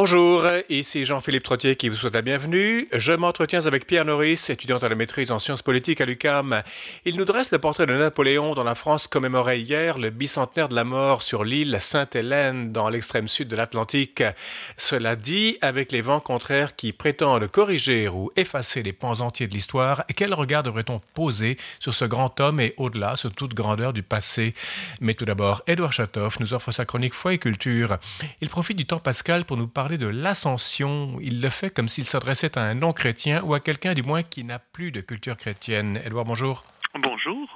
Bonjour, 0.00 0.44
ici 0.68 1.04
Jean-Philippe 1.04 1.42
Trottier 1.42 1.74
qui 1.74 1.88
vous 1.88 1.96
souhaite 1.96 2.14
la 2.14 2.22
bienvenue. 2.22 2.86
Je 2.92 3.12
m'entretiens 3.12 3.66
avec 3.66 3.84
Pierre 3.84 4.04
Norris, 4.04 4.44
étudiant 4.48 4.78
à 4.78 4.88
la 4.88 4.94
maîtrise 4.94 5.32
en 5.32 5.40
sciences 5.40 5.62
politiques 5.62 6.00
à 6.00 6.06
l'UCAM. 6.06 6.62
Il 7.04 7.16
nous 7.16 7.24
dresse 7.24 7.50
le 7.50 7.58
portrait 7.58 7.86
de 7.86 7.94
Napoléon 7.94 8.54
dont 8.54 8.62
la 8.62 8.76
France 8.76 9.08
commémorait 9.08 9.60
hier 9.60 9.98
le 9.98 10.10
bicentenaire 10.10 10.68
de 10.68 10.76
la 10.76 10.84
mort 10.84 11.24
sur 11.24 11.42
l'île 11.42 11.78
Sainte-Hélène 11.80 12.70
dans 12.70 12.88
l'extrême 12.90 13.26
sud 13.26 13.48
de 13.48 13.56
l'Atlantique. 13.56 14.22
Cela 14.76 15.16
dit, 15.16 15.58
avec 15.62 15.90
les 15.90 16.00
vents 16.00 16.20
contraires 16.20 16.76
qui 16.76 16.92
prétendent 16.92 17.48
corriger 17.48 18.06
ou 18.06 18.30
effacer 18.36 18.84
les 18.84 18.92
pans 18.92 19.18
entiers 19.18 19.48
de 19.48 19.52
l'histoire, 19.52 20.04
quel 20.14 20.32
regard 20.32 20.62
devrait-on 20.62 21.00
poser 21.12 21.56
sur 21.80 21.92
ce 21.92 22.04
grand 22.04 22.38
homme 22.38 22.60
et 22.60 22.72
au-delà, 22.76 23.16
sur 23.16 23.32
toute 23.32 23.52
grandeur 23.52 23.92
du 23.92 24.04
passé? 24.04 24.54
Mais 25.00 25.14
tout 25.14 25.24
d'abord, 25.24 25.62
Édouard 25.66 25.92
Chatoff 25.92 26.38
nous 26.38 26.54
offre 26.54 26.70
sa 26.70 26.84
chronique 26.84 27.14
Foi 27.14 27.34
et 27.34 27.38
Culture. 27.38 27.96
Il 28.40 28.48
profite 28.48 28.78
du 28.78 28.86
temps 28.86 29.00
pascal 29.00 29.44
pour 29.44 29.56
nous 29.56 29.66
parler 29.66 29.87
de 29.96 30.06
l'ascension. 30.06 31.16
Il 31.22 31.40
le 31.40 31.48
fait 31.48 31.70
comme 31.70 31.88
s'il 31.88 32.04
s'adressait 32.04 32.58
à 32.58 32.62
un 32.62 32.74
non-chrétien 32.74 33.42
ou 33.42 33.54
à 33.54 33.60
quelqu'un 33.60 33.94
du 33.94 34.02
moins 34.02 34.22
qui 34.22 34.44
n'a 34.44 34.58
plus 34.58 34.92
de 34.92 35.00
culture 35.00 35.36
chrétienne. 35.36 36.00
Edouard, 36.04 36.26
bonjour. 36.26 36.64
Bonjour. 36.94 37.48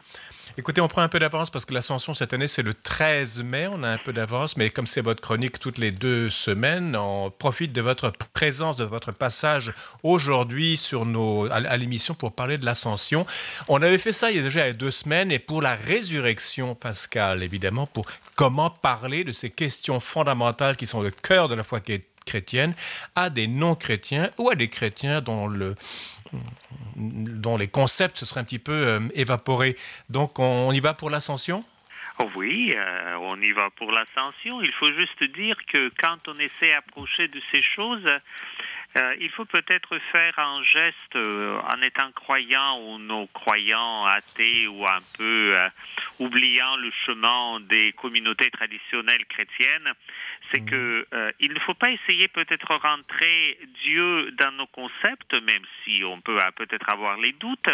Écoutez, 0.58 0.82
on 0.82 0.88
prend 0.88 1.00
un 1.00 1.08
peu 1.08 1.18
d'avance 1.18 1.48
parce 1.48 1.64
que 1.64 1.72
l'ascension 1.72 2.12
cette 2.12 2.34
année, 2.34 2.46
c'est 2.46 2.62
le 2.62 2.74
13 2.74 3.42
mai. 3.42 3.68
On 3.72 3.82
a 3.82 3.88
un 3.88 3.96
peu 3.96 4.12
d'avance, 4.12 4.58
mais 4.58 4.68
comme 4.68 4.86
c'est 4.86 5.00
votre 5.00 5.22
chronique 5.22 5.58
toutes 5.58 5.78
les 5.78 5.92
deux 5.92 6.28
semaines, 6.28 6.95
on 6.95 7.30
profite 7.30 7.72
de 7.72 7.80
votre 7.80 8.12
présence, 8.34 8.77
de 8.77 8.84
votre 8.84 9.12
passage 9.12 9.72
aujourd'hui 10.02 10.77
sur 10.77 11.06
nos, 11.06 11.50
à, 11.50 11.77
l'émission 11.78 12.12
pour 12.12 12.33
parler 12.33 12.58
de 12.58 12.66
l'ascension. 12.66 13.27
On 13.69 13.80
avait 13.80 13.96
fait 13.96 14.12
ça 14.12 14.30
il 14.30 14.36
y 14.36 14.41
a 14.41 14.42
déjà 14.42 14.70
deux 14.74 14.91
semaines 14.91 15.33
et 15.33 15.38
pour 15.38 15.62
la 15.62 15.74
résurrection 15.74 16.74
pascale, 16.74 17.42
évidemment, 17.42 17.86
pour 17.86 18.05
comment 18.36 18.69
parler 18.69 19.24
de 19.24 19.33
ces 19.33 19.48
questions 19.48 20.00
fondamentales 20.00 20.77
qui 20.77 20.86
sont 20.86 21.00
le 21.00 21.10
cœur 21.10 21.48
de 21.48 21.55
la 21.55 21.62
foi 21.62 21.80
chrétienne 22.24 22.74
à 23.14 23.30
des 23.30 23.46
non-chrétiens 23.46 24.30
ou 24.38 24.50
à 24.50 24.54
des 24.54 24.68
chrétiens 24.68 25.20
dont 25.20 25.46
le, 25.46 25.74
dont 26.97 27.56
les 27.56 27.69
concepts 27.69 28.19
se 28.19 28.27
seraient 28.27 28.41
un 28.41 28.44
petit 28.44 28.58
peu 28.58 28.72
euh, 28.72 29.00
évaporés. 29.14 29.77
Donc 30.08 30.38
on, 30.38 30.72
y 30.72 30.80
va 30.80 30.94
pour 30.94 31.10
l'ascension? 31.10 31.64
Oh 32.19 32.28
Oui, 32.34 32.72
euh, 32.77 33.16
on 33.20 33.41
y 33.41 33.52
va 33.52 33.70
pour 33.70 33.91
l'ascension. 33.91 34.60
Il 34.62 34.72
faut 34.72 34.92
juste 34.92 35.24
dire 35.24 35.56
que 35.66 35.91
quand 35.98 36.28
on 36.28 36.34
essaie 36.34 36.70
d'approcher 36.70 37.28
de 37.28 37.41
ces 37.50 37.62
choses, 37.62 38.06
euh, 38.98 39.16
il 39.20 39.30
faut 39.30 39.47
peut-être 39.47 39.98
faire 40.12 40.38
un 40.38 40.62
geste 40.62 41.16
en 41.16 41.82
étant 41.82 42.12
croyant 42.12 42.78
ou 42.80 42.98
non 42.98 43.27
croyant, 43.28 44.04
athée 44.04 44.66
ou 44.66 44.86
un 44.86 45.00
peu 45.16 45.56
oubliant 46.19 46.77
le 46.77 46.91
chemin 47.06 47.60
des 47.60 47.94
communautés 47.94 48.50
traditionnelles 48.50 49.25
chrétiennes 49.25 49.94
c'est 50.53 50.61
que 50.61 51.06
euh, 51.12 51.33
il 51.41 51.53
ne 51.53 51.58
faut 51.61 51.75
pas 51.75 51.91
essayer 51.91 52.28
peut-être 52.28 52.75
rentrer 52.75 53.58
Dieu 53.83 54.31
dans 54.33 54.53
nos 54.53 54.67
concepts, 54.67 55.33
même 55.34 55.62
si 55.83 56.05
on 56.05 56.20
peut 56.20 56.39
peut-être 56.56 56.89
avoir 56.91 57.17
les 57.19 57.33
doutes 57.33 57.69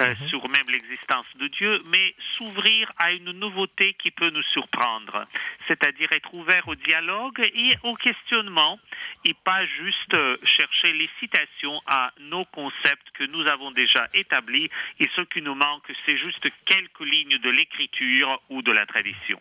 euh, 0.00 0.14
mhm. 0.14 0.28
sur 0.28 0.48
même 0.48 0.68
l'existence 0.68 1.26
de 1.36 1.48
Dieu, 1.48 1.78
mais 1.90 2.14
s'ouvrir 2.36 2.90
à 2.98 3.12
une 3.12 3.32
nouveauté 3.32 3.94
qui 3.94 4.10
peut 4.10 4.30
nous 4.30 4.42
surprendre, 4.42 5.24
c'est-à-dire 5.68 6.10
être 6.12 6.32
ouvert 6.34 6.66
au 6.68 6.74
dialogue 6.74 7.40
et 7.40 7.76
au 7.82 7.94
questionnement, 7.94 8.78
et 9.24 9.34
pas 9.34 9.64
juste 9.66 10.14
euh, 10.14 10.36
chercher 10.44 10.92
les 10.92 11.10
citations 11.20 11.80
à 11.86 12.10
nos 12.20 12.44
concepts 12.44 13.10
que 13.14 13.24
nous 13.24 13.46
avons 13.46 13.70
déjà 13.70 14.08
établis, 14.14 14.70
et 15.00 15.08
ce 15.14 15.22
qui 15.22 15.42
nous 15.42 15.54
manque, 15.54 15.84
c'est 16.04 16.16
juste 16.16 16.46
quelques 16.64 17.00
lignes 17.00 17.38
de 17.38 17.50
l'écriture 17.50 18.40
ou 18.48 18.62
de 18.62 18.72
la 18.72 18.86
tradition. 18.86 19.40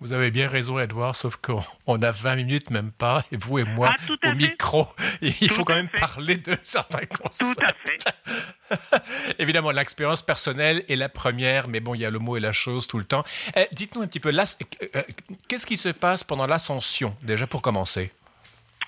Vous 0.00 0.12
avez 0.12 0.30
bien 0.30 0.46
raison, 0.46 0.78
Edouard, 0.78 1.16
sauf 1.16 1.36
qu'on 1.36 1.62
a 2.02 2.10
20 2.10 2.36
minutes, 2.36 2.70
même 2.70 2.90
pas, 2.90 3.24
et 3.32 3.36
vous 3.38 3.58
et 3.58 3.64
moi 3.64 3.90
ah, 3.90 4.28
au 4.28 4.34
micro. 4.34 4.86
il 5.22 5.50
faut 5.50 5.64
quand 5.64 5.74
même 5.74 5.88
parler 5.88 6.36
de 6.36 6.56
certains 6.62 7.06
concepts. 7.06 7.58
Tout 7.58 7.64
à 7.64 7.72
fait. 7.84 9.38
Évidemment, 9.38 9.70
l'expérience 9.70 10.20
personnelle 10.20 10.84
est 10.88 10.96
la 10.96 11.08
première, 11.08 11.68
mais 11.68 11.80
bon, 11.80 11.94
il 11.94 12.02
y 12.02 12.04
a 12.04 12.10
le 12.10 12.18
mot 12.18 12.36
et 12.36 12.40
la 12.40 12.52
chose 12.52 12.86
tout 12.86 12.98
le 12.98 13.04
temps. 13.04 13.24
Eh, 13.56 13.68
dites-nous 13.72 14.02
un 14.02 14.06
petit 14.06 14.20
peu, 14.20 14.30
euh, 14.36 15.02
qu'est-ce 15.48 15.66
qui 15.66 15.78
se 15.78 15.88
passe 15.88 16.24
pendant 16.24 16.46
l'ascension, 16.46 17.16
déjà 17.22 17.46
pour 17.46 17.62
commencer? 17.62 18.12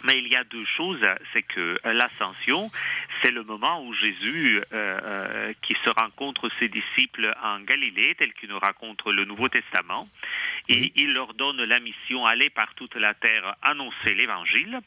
Mais 0.04 0.18
il 0.18 0.28
y 0.28 0.36
a 0.36 0.44
deux 0.44 0.64
choses, 0.64 1.04
c'est 1.32 1.42
que 1.42 1.78
l'ascension, 1.84 2.70
c'est 3.22 3.30
le 3.30 3.42
moment 3.42 3.84
où 3.84 3.92
Jésus, 3.94 4.60
euh, 4.72 5.00
euh, 5.02 5.52
qui 5.62 5.74
se 5.84 5.90
rencontre 5.90 6.48
ses 6.58 6.68
disciples 6.68 7.34
en 7.42 7.60
Galilée, 7.60 8.14
tel 8.16 8.32
qu'il 8.34 8.48
nous 8.48 8.58
raconte 8.58 9.04
le 9.06 9.24
Nouveau 9.24 9.48
Testament, 9.48 10.08
et 10.68 10.92
il 10.96 11.12
leur 11.12 11.34
donne 11.34 11.62
la 11.62 11.80
mission 11.80 12.26
aller 12.26 12.50
par 12.50 12.74
toute 12.74 12.94
la 12.96 13.14
terre 13.14 13.56
annoncer 13.62 14.14
l'Évangile 14.14 14.80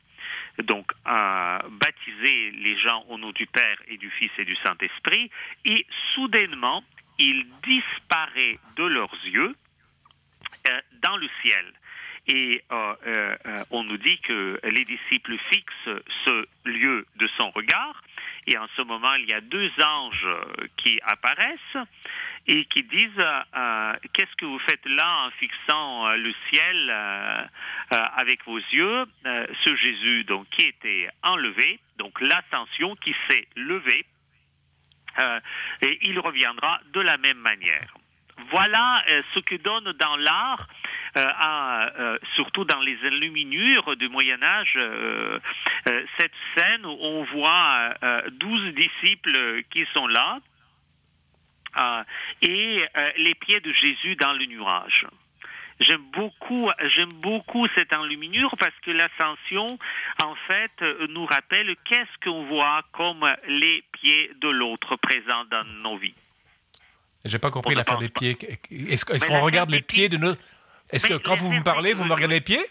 donc 0.64 0.92
baptiser 1.04 2.52
les 2.52 2.78
gens 2.78 3.04
au 3.10 3.18
nom 3.18 3.32
du 3.32 3.48
Père 3.48 3.78
et 3.88 3.98
du 3.98 4.10
Fils 4.12 4.32
et 4.38 4.46
du 4.46 4.56
Saint-Esprit, 4.58 5.32
et 5.66 5.86
soudainement, 6.14 6.84
il 7.18 7.46
disparaît 7.64 8.60
de 8.76 8.84
leurs 8.84 9.14
yeux 9.26 9.56
euh, 10.70 10.82
dans 11.02 11.18
le 11.18 11.28
ciel. 11.42 11.66
Et 12.34 12.64
euh, 12.72 12.96
euh, 13.08 13.36
on 13.72 13.84
nous 13.84 13.97
dit 13.97 14.18
que 14.19 14.58
les 14.64 14.86
disciples 14.86 15.38
fixent 15.52 16.02
ce 16.25 16.47
lieu 16.64 17.06
de 17.18 17.28
son 17.36 17.50
regard, 17.52 18.02
et 18.47 18.58
en 18.58 18.68
ce 18.75 18.81
moment, 18.81 19.14
il 19.16 19.25
y 19.25 19.34
a 19.34 19.42
deux 19.42 19.69
anges 19.84 20.28
qui 20.78 21.00
apparaissent 21.03 21.78
et 22.47 22.66
qui 22.66 22.84
disent 22.84 23.12
euh, 23.20 23.94
qu'est-ce 24.14 24.36
que 24.38 24.46
vous 24.46 24.59
faites 24.59 24.86
là 24.86 25.25
en 25.25 25.31
fixant 25.31 26.08
euh, 26.08 26.16
le 26.16 26.34
ciel 26.50 26.90
euh, 26.90 27.46
avec 27.91 28.44
vos 28.46 28.58
yeux? 28.58 29.06
Ce 29.24 29.75
Jésus 29.75 30.24
donc 30.24 30.47
qui 30.50 30.68
était 30.68 31.09
enlevé. 31.24 31.80
Donc 31.97 32.20
l'ascension 32.22 32.96
qui 32.96 33.16
s'est 33.30 33.47
levée 33.56 34.06
et 35.81 36.00
il 36.03 36.20
reviendra 36.20 36.80
de 36.94 37.02
la 37.02 37.18
même 37.18 37.38
manière. 37.38 37.94
Voilà 38.50 39.03
ce 39.34 39.40
que 39.40 39.56
donne 39.56 39.91
dans 40.00 40.16
l'art 40.16 40.68
surtout 42.36 42.66
dans 42.66 42.80
les 42.80 42.98
enluminures 43.06 43.96
du 43.98 44.10
Moyen 44.10 44.42
Âge, 44.42 44.78
cette 46.18 46.34
scène 46.56 46.86
où 46.86 46.98
on 47.00 47.24
voit 47.24 47.94
douze 48.32 48.74
disciples 48.74 49.64
qui 49.72 49.86
sont 49.94 50.08
là, 50.08 50.40
euh, 51.78 52.04
et 52.42 52.84
euh, 52.98 53.12
les 53.18 53.36
pieds 53.36 53.62
de 53.62 53.72
Jésus 53.72 54.16
dans 54.18 54.34
le 54.34 54.46
nuage. 54.46 55.08
J'aime 55.80 56.04
beaucoup, 56.14 56.70
j'aime 56.96 57.14
beaucoup 57.22 57.66
cette 57.74 57.94
enluminure 57.94 58.54
parce 58.60 58.76
que 58.84 58.92
l'ascension, 58.92 59.80
en 60.22 60.36
fait, 60.48 60.72
nous 61.10 61.26
rappelle 61.26 61.76
qu'est-ce 61.86 62.24
qu'on 62.24 62.46
voit 62.46 62.84
comme 62.92 63.26
les 63.48 63.84
pieds 63.94 64.32
de 64.42 64.50
l'autre 64.50 64.96
présents 64.98 65.46
dans 65.50 65.64
nos 65.64 65.98
vies. 65.98 66.14
J'ai 67.26 67.40
pas 67.40 67.50
compris 67.50 67.74
l'affaire 67.74 67.98
des 67.98 68.10
pieds. 68.10 68.38
Est-ce, 68.90 69.06
qu'on 69.26 69.40
regarde 69.40 69.70
les 69.72 69.82
pieds, 69.82 70.10
de 70.10 70.18
nos. 70.18 70.36
Est-ce 70.91 71.07
que 71.07 71.13
quand 71.16 71.35
vous 71.35 71.53
me 71.53 71.63
parlez, 71.63 71.94
vous 71.94 72.03
me 72.03 72.13
regardez 72.13 72.35
les 72.35 72.41
pieds? 72.41 72.66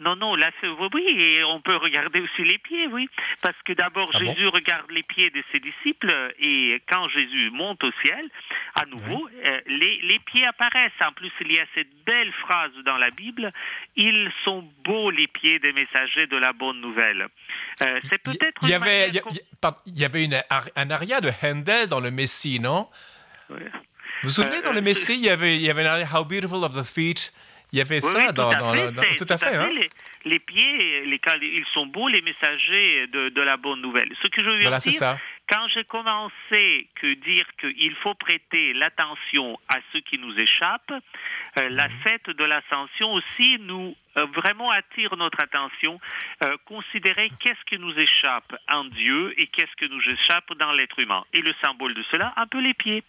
Non, 0.00 0.14
non, 0.14 0.36
là, 0.36 0.52
oui, 0.94 1.04
et 1.08 1.42
on 1.42 1.60
peut 1.60 1.74
regarder 1.74 2.20
aussi 2.20 2.44
les 2.44 2.58
pieds, 2.58 2.86
oui. 2.86 3.08
Parce 3.42 3.56
que 3.64 3.72
d'abord, 3.72 4.08
ah 4.14 4.18
Jésus 4.18 4.46
regarde 4.46 4.88
les 4.92 5.02
pieds 5.02 5.30
de 5.30 5.42
ses 5.50 5.58
disciples, 5.58 6.32
et 6.38 6.80
quand 6.88 7.08
Jésus 7.08 7.50
monte 7.50 7.82
au 7.82 7.90
ciel, 8.04 8.30
à 8.80 8.86
nouveau, 8.86 9.28
euh, 9.28 9.60
les, 9.66 9.98
les, 10.02 10.20
pieds 10.20 10.46
apparaissent. 10.46 10.92
En 11.00 11.12
plus, 11.12 11.32
il 11.40 11.56
y 11.56 11.58
a 11.58 11.64
cette 11.74 11.92
belle 12.06 12.32
phrase 12.42 12.70
dans 12.84 12.96
la 12.96 13.10
Bible 13.10 13.52
Ils 13.96 14.30
sont 14.44 14.64
beaux, 14.84 15.10
les 15.10 15.26
pieds 15.26 15.58
des 15.58 15.72
messagers 15.72 16.28
de 16.28 16.36
la 16.36 16.52
bonne 16.52 16.80
nouvelle. 16.80 17.26
Euh, 17.82 17.98
c'est 18.08 18.18
peut-être. 18.18 18.62
Il 18.62 18.68
y 18.68 18.74
avait, 18.74 19.08
il 19.08 19.98
y, 19.98 20.04
avait 20.04 20.24
une, 20.24 20.40
un 20.76 20.90
aria 20.90 21.20
de 21.20 21.30
Handel 21.42 21.88
dans 21.88 22.00
le 22.00 22.12
Messie, 22.12 22.60
non? 22.60 22.88
Vous 23.48 23.56
vous 24.22 24.30
souvenez, 24.30 24.62
dans 24.62 24.72
le 24.72 24.78
euh, 24.78 24.82
Messie, 24.82 25.14
il 25.14 25.24
y 25.24 25.30
avait, 25.30 25.56
il 25.56 25.62
y 25.62 25.70
avait 25.70 25.84
un 25.84 25.90
aria 25.90 26.06
How 26.12 26.24
beautiful 26.24 26.62
of 26.62 26.74
the 26.74 26.84
feet. 26.84 27.32
Il 27.72 27.78
y 27.78 27.82
avait 27.82 28.00
ça 28.00 28.32
dans, 28.32 28.50
dans, 28.52 28.72
tout 29.18 29.26
à 29.28 29.36
fait. 29.36 29.54
Hein? 29.54 29.68
Les, 30.24 30.38
pieds, 30.38 31.04
les, 31.04 31.20
ils 31.42 31.66
sont 31.74 31.86
beaux, 31.86 32.08
les 32.08 32.22
messagers 32.22 33.06
de, 33.08 33.28
de 33.28 33.42
la 33.42 33.58
bonne 33.58 33.82
nouvelle. 33.82 34.08
Ce 34.22 34.28
que 34.28 34.42
je 34.42 34.48
veux 34.48 34.62
dire, 34.62 34.80
ça. 34.80 35.18
quand 35.50 35.68
j'ai 35.68 35.84
commencé 35.84 36.88
que 36.94 37.12
dire 37.14 37.44
qu'il 37.60 37.94
faut 37.96 38.14
prêter 38.14 38.72
l'attention 38.72 39.58
à 39.68 39.78
ce 39.92 39.98
qui 39.98 40.18
nous 40.18 40.38
échappe, 40.38 40.90
euh, 40.90 41.68
la 41.68 41.88
mhm. 41.88 41.98
fête 42.02 42.30
de 42.30 42.44
l'ascension 42.44 43.12
aussi 43.12 43.58
nous 43.60 43.94
euh, 44.16 44.24
vraiment 44.34 44.70
attire 44.70 45.16
notre 45.16 45.42
attention. 45.42 46.00
Euh, 46.44 46.56
considérer 46.64 47.30
qu'est-ce 47.40 47.64
qui 47.66 47.78
nous 47.78 47.92
échappe 47.98 48.56
en 48.68 48.84
Dieu 48.84 49.34
et 49.38 49.46
qu'est-ce 49.46 49.74
qui 49.76 49.92
nous 49.92 50.02
échappe 50.02 50.52
dans 50.58 50.72
l'être 50.72 50.98
humain. 50.98 51.24
Et 51.34 51.42
le 51.42 51.54
symbole 51.62 51.94
de 51.94 52.02
cela, 52.04 52.32
un 52.36 52.46
peu 52.46 52.60
les 52.60 52.74
pieds. 52.74 53.02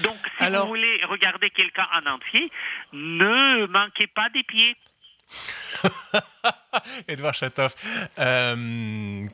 Donc, 0.00 0.16
si 0.38 0.46
vous 0.46 0.66
voulez 0.66 1.00
regarder 1.04 1.50
quelqu'un 1.50 1.86
en 1.94 2.14
entier, 2.14 2.50
ne 2.92 3.66
manquez 3.66 4.06
pas 4.06 4.28
des 4.30 4.42
pieds. 4.42 4.76
Edouard 7.08 7.34
Chatoff, 7.34 7.74
euh, 8.18 9.26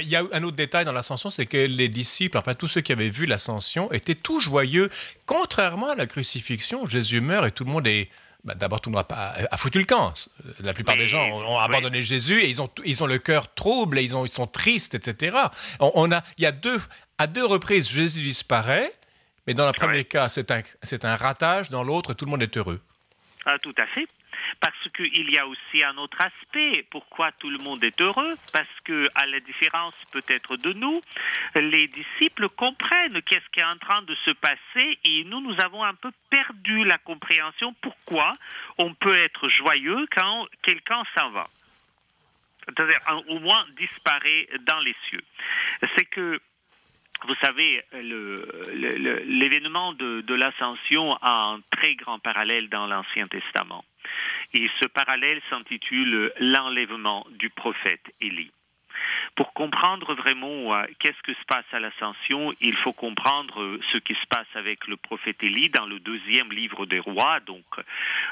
il 0.00 0.08
y 0.08 0.16
a 0.16 0.22
un 0.32 0.42
autre 0.44 0.56
détail 0.56 0.84
dans 0.84 0.92
l'ascension, 0.92 1.30
c'est 1.30 1.46
que 1.46 1.56
les 1.56 1.88
disciples, 1.88 2.38
enfin 2.38 2.54
tous 2.54 2.68
ceux 2.68 2.80
qui 2.80 2.92
avaient 2.92 3.10
vu 3.10 3.26
l'ascension, 3.26 3.90
étaient 3.92 4.14
tout 4.14 4.40
joyeux. 4.40 4.90
Contrairement 5.26 5.90
à 5.90 5.94
la 5.96 6.06
crucifixion, 6.06 6.86
Jésus 6.86 7.20
meurt 7.20 7.46
et 7.46 7.50
tout 7.50 7.64
le 7.64 7.70
monde 7.70 7.86
est 7.86 8.08
bah, 8.44 8.54
d'abord, 8.54 8.80
tout 8.80 8.88
le 8.88 8.96
monde 8.96 9.04
a, 9.10 9.56
foutu 9.58 9.78
le 9.78 9.84
camp. 9.84 10.14
La 10.60 10.72
plupart 10.72 10.96
des 10.96 11.08
gens 11.08 11.26
ont, 11.28 11.58
abandonné 11.58 12.02
Jésus 12.02 12.40
et 12.40 12.48
ils 12.48 12.62
ont, 12.62 12.70
ils 12.84 13.02
ont 13.02 13.06
le 13.06 13.18
cœur 13.18 13.52
trouble 13.52 13.98
et 13.98 14.02
ils, 14.02 14.16
ont, 14.16 14.24
ils 14.24 14.30
sont 14.30 14.46
tristes, 14.46 14.94
etc. 14.94 15.36
On, 15.78 16.10
a, 16.10 16.22
il 16.38 16.44
y 16.44 16.46
a 16.46 16.52
deux, 16.52 16.78
à 17.18 17.26
deux 17.26 17.44
reprises, 17.44 17.90
Jésus 17.90 18.22
disparaît, 18.22 18.92
mais 19.50 19.54
dans 19.54 19.66
le 19.66 19.72
premier 19.72 20.04
cas, 20.04 20.28
c'est 20.28 20.52
un, 20.52 20.62
c'est 20.80 21.04
un 21.04 21.16
ratage, 21.16 21.70
dans 21.70 21.82
l'autre, 21.82 22.14
tout 22.14 22.24
le 22.24 22.30
monde 22.30 22.42
est 22.44 22.56
heureux. 22.56 22.80
Ah, 23.44 23.58
tout 23.58 23.74
à 23.78 23.86
fait. 23.86 24.06
Parce 24.60 24.88
qu'il 24.94 25.28
y 25.28 25.38
a 25.38 25.44
aussi 25.44 25.82
un 25.82 25.96
autre 25.96 26.18
aspect. 26.20 26.86
Pourquoi 26.88 27.32
tout 27.32 27.50
le 27.50 27.58
monde 27.58 27.82
est 27.82 28.00
heureux? 28.00 28.36
Parce 28.52 28.68
que, 28.84 29.08
à 29.16 29.26
la 29.26 29.40
différence 29.40 29.94
peut-être 30.12 30.56
de 30.56 30.72
nous, 30.74 31.00
les 31.56 31.88
disciples 31.88 32.48
comprennent 32.50 33.20
qu'est-ce 33.22 33.48
qui 33.52 33.58
est 33.58 33.64
en 33.64 33.76
train 33.78 34.02
de 34.02 34.14
se 34.24 34.30
passer 34.30 34.98
et 35.04 35.24
nous, 35.24 35.40
nous 35.40 35.56
avons 35.64 35.82
un 35.82 35.94
peu 35.94 36.12
perdu 36.30 36.84
la 36.84 36.98
compréhension 36.98 37.74
pourquoi 37.82 38.32
on 38.78 38.94
peut 38.94 39.18
être 39.18 39.48
joyeux 39.48 40.06
quand 40.14 40.46
quelqu'un 40.62 41.02
s'en 41.18 41.30
va. 41.30 41.48
C'est-à-dire, 42.66 43.00
au 43.26 43.40
moins 43.40 43.64
disparaît 43.76 44.48
dans 44.60 44.78
les 44.78 44.94
cieux. 45.08 45.24
C'est 45.96 46.04
que 46.04 46.40
vous 47.26 47.34
savez, 47.42 47.82
l'événement 47.92 49.92
de, 49.92 50.34
l'ascension 50.34 51.16
a 51.16 51.54
un 51.54 51.60
très 51.70 51.94
grand 51.94 52.18
parallèle 52.18 52.68
dans 52.68 52.86
l'Ancien 52.86 53.26
Testament. 53.26 53.84
Et 54.54 54.68
ce 54.80 54.88
parallèle 54.88 55.40
s'intitule 55.50 56.32
L'enlèvement 56.40 57.26
du 57.30 57.50
prophète 57.50 58.12
Élie. 58.20 58.50
Pour 59.36 59.52
comprendre 59.52 60.14
vraiment 60.14 60.74
euh, 60.74 60.84
qu'est-ce 60.98 61.22
que 61.22 61.32
se 61.32 61.44
passe 61.46 61.64
à 61.72 61.80
l'ascension, 61.80 62.52
il 62.60 62.76
faut 62.76 62.92
comprendre 62.92 63.62
euh, 63.62 63.80
ce 63.92 63.98
qui 63.98 64.14
se 64.14 64.26
passe 64.28 64.48
avec 64.54 64.86
le 64.86 64.96
prophète 64.96 65.42
Élie 65.42 65.70
dans 65.70 65.86
le 65.86 66.00
deuxième 66.00 66.52
livre 66.52 66.86
des 66.86 66.98
rois, 66.98 67.40
donc 67.40 67.64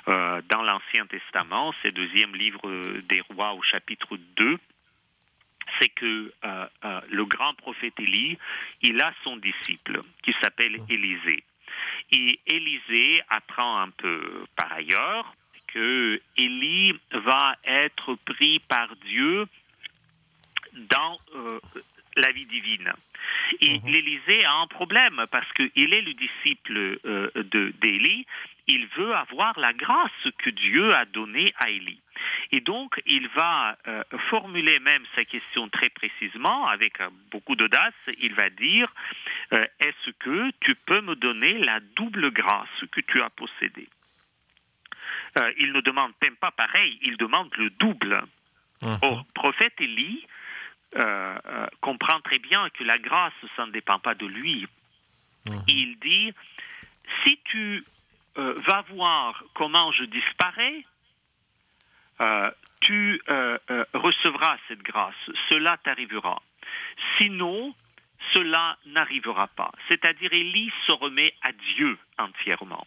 euh, 0.09 0.43
dans 0.49 0.63
l'Ancien 0.63 1.07
Testament, 1.07 1.73
c'est 1.81 1.93
deuxième 1.93 2.35
livre 2.35 2.61
des 3.09 3.23
rois 3.31 3.53
au 3.53 3.63
chapitre 3.63 4.17
2 4.37 4.59
c'est 5.79 5.89
que 5.89 6.33
le 7.11 7.25
grand 7.25 7.55
prophète 7.55 7.95
Élie, 7.99 8.39
il 8.83 9.01
a 9.01 9.13
son 9.25 9.37
disciple 9.37 10.03
qui 10.23 10.35
s'appelle 10.41 10.79
Élisée. 10.89 11.45
Et 12.13 12.41
Élisée 12.47 13.23
apprend 13.29 13.81
un 13.81 13.91
peu 13.91 14.45
par 14.57 14.73
ailleurs 14.73 15.35
que 15.69 16.21
Élie 16.37 16.95
va 17.13 17.57
être 17.65 18.15
pris 18.25 18.59
par 18.61 18.95
Dieu 18.97 19.47
dans 20.73 21.19
euh, 21.35 21.61
la 22.17 22.33
vie 22.33 22.47
divine. 22.47 22.93
Et 23.61 23.79
mhm. 23.79 23.89
l'Élysée 23.89 24.45
a 24.45 24.55
un 24.55 24.67
problème 24.67 25.25
parce 25.31 25.51
qu'il 25.53 25.95
est 25.95 26.03
le 26.03 26.15
disciple 26.15 26.99
euh, 27.05 27.31
d'Élie. 27.81 28.27
Il 28.67 28.87
veut 28.97 29.15
avoir 29.15 29.59
la 29.59 29.73
grâce 29.73 30.11
que 30.39 30.51
Dieu 30.51 30.95
a 30.95 31.05
donnée 31.05 31.55
à 31.59 31.71
Élie. 31.71 32.01
Et 32.51 32.61
donc, 32.61 33.01
il 33.07 33.29
va 33.29 33.77
euh, 33.87 34.03
formuler 34.31 34.79
même 34.81 35.05
sa 35.15 35.25
question 35.25 35.69
très 35.69 35.91
précisément, 35.91 36.67
avec 36.67 36.95
beaucoup 37.31 37.57
d'audace. 37.57 37.95
Il 38.19 38.35
va 38.35 38.49
dire, 38.51 38.93
est-ce 39.53 40.11
que 40.19 40.51
tu 40.61 40.75
peux 40.75 41.01
me 41.01 41.15
donner 41.15 41.59
la 41.59 41.81
double 41.81 42.31
grâce 42.31 42.69
que 42.91 43.01
tu 43.01 43.21
as 43.21 43.31
possédée? 43.31 43.89
Euh, 45.39 45.53
il 45.59 45.73
ne 45.73 45.81
demande 45.81 46.13
même 46.23 46.37
pas 46.37 46.51
pareil, 46.51 46.99
il 47.03 47.17
demande 47.17 47.51
le 47.57 47.71
double. 47.71 48.23
Uh 48.81 48.87
prophète 49.35 49.75
Élie 49.81 50.25
euh, 50.97 51.39
euh, 51.47 51.67
comprend 51.81 52.21
très 52.21 52.39
bien 52.39 52.71
que 52.71 52.85
la 52.85 52.99
grâce, 52.99 53.33
ça 53.57 53.67
ne 53.67 53.73
dépend 53.73 53.99
pas 53.99 54.15
de 54.15 54.27
lui. 54.27 54.67
Mhm. 55.47 55.63
Il 55.69 55.99
dit, 55.99 56.33
si 57.25 57.39
tu 57.45 57.85
vas 58.37 58.83
voir 58.91 59.43
comment 59.55 59.91
je 59.91 60.05
disparais, 60.05 60.85
tu 62.81 63.21
recevras 63.95 64.57
cette 64.69 64.83
grâce, 64.83 65.15
cela 65.49 65.77
t'arrivera. 65.79 66.43
Sinon, 67.17 67.75
cela 68.35 68.77
n'arrivera 68.87 69.47
pas. 69.49 69.73
C'est-à-dire, 69.89 70.33
Élie 70.33 70.73
se 70.87 70.93
remet 70.93 71.35
à 71.43 71.53
Dieu 71.53 71.97
entièrement. 72.19 72.87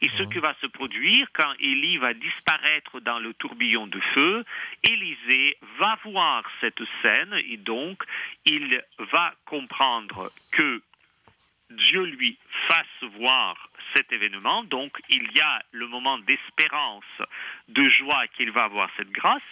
Et 0.00 0.08
ce 0.16 0.22
qui 0.22 0.38
va 0.38 0.54
se 0.60 0.66
produire 0.66 1.26
quand 1.32 1.52
Élie 1.58 1.98
va 1.98 2.14
disparaître 2.14 3.00
dans 3.00 3.18
le 3.18 3.34
tourbillon 3.34 3.86
de 3.86 4.00
feu, 4.14 4.44
Élisée 4.84 5.58
va 5.78 5.98
voir 6.04 6.44
cette 6.60 6.82
scène 7.02 7.34
et 7.48 7.56
donc 7.56 8.02
il 8.44 8.82
va 8.98 9.34
comprendre 9.44 10.30
que 10.52 10.80
Dieu 11.70 12.04
lui 12.04 12.38
fasse 12.68 13.10
voir 13.18 13.67
cet 13.94 14.12
événement. 14.12 14.64
Donc, 14.64 14.98
il 15.08 15.30
y 15.32 15.40
a 15.40 15.62
le 15.72 15.86
moment 15.86 16.18
d'espérance, 16.18 17.04
de 17.68 17.88
joie 17.88 18.26
qu'il 18.36 18.50
va 18.50 18.64
avoir 18.64 18.90
cette 18.96 19.10
grâce. 19.10 19.42